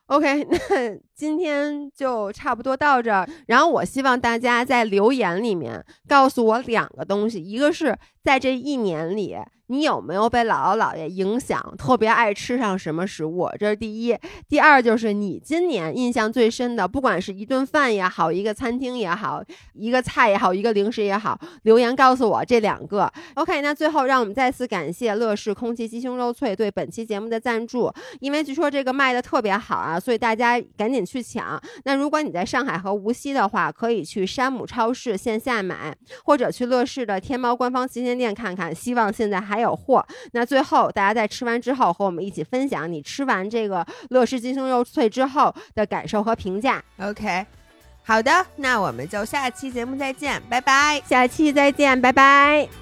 [0.07, 0.57] ，OK，那
[1.21, 3.29] 今天就差不多到这儿。
[3.45, 9.37] 然后我希望大家在留言里面告诉我两个东西，一个是在这一年里。
[9.67, 13.47] 你有没有被姥姥姥爷影响，特别爱吃上什么食物？
[13.57, 14.13] 这是第一。
[14.49, 19.41] 第二就是你今年印象最深的，不管是一顿饭也好，一个餐厅也好，
[19.73, 23.09] 一个菜也好，一个零食也好，留言告诉我这两个。
[23.35, 31.61] OK，那最后让我们再次感谢乐视空气鸡胸肉脆对本期节目的赞助，因为据说这个卖的特别好啊，所以大家赶紧去抢。
[31.85, 35.95] 那如果你在上海和无锡的话，可以去山姆超市线下买，
[36.25, 38.75] 或者去乐视的天猫官方旗舰店看看。
[38.75, 39.61] 希望现在还。
[39.61, 46.83] 有货，那最后大家在吃完之后和我们一起分享你吃完这个乐视鸡胸肉脆之后的感受和评价。
[46.97, 47.45] OK，
[48.03, 50.99] 好的，那我们就下期节目再见，拜拜。
[51.07, 52.80] 下期再见，拜拜。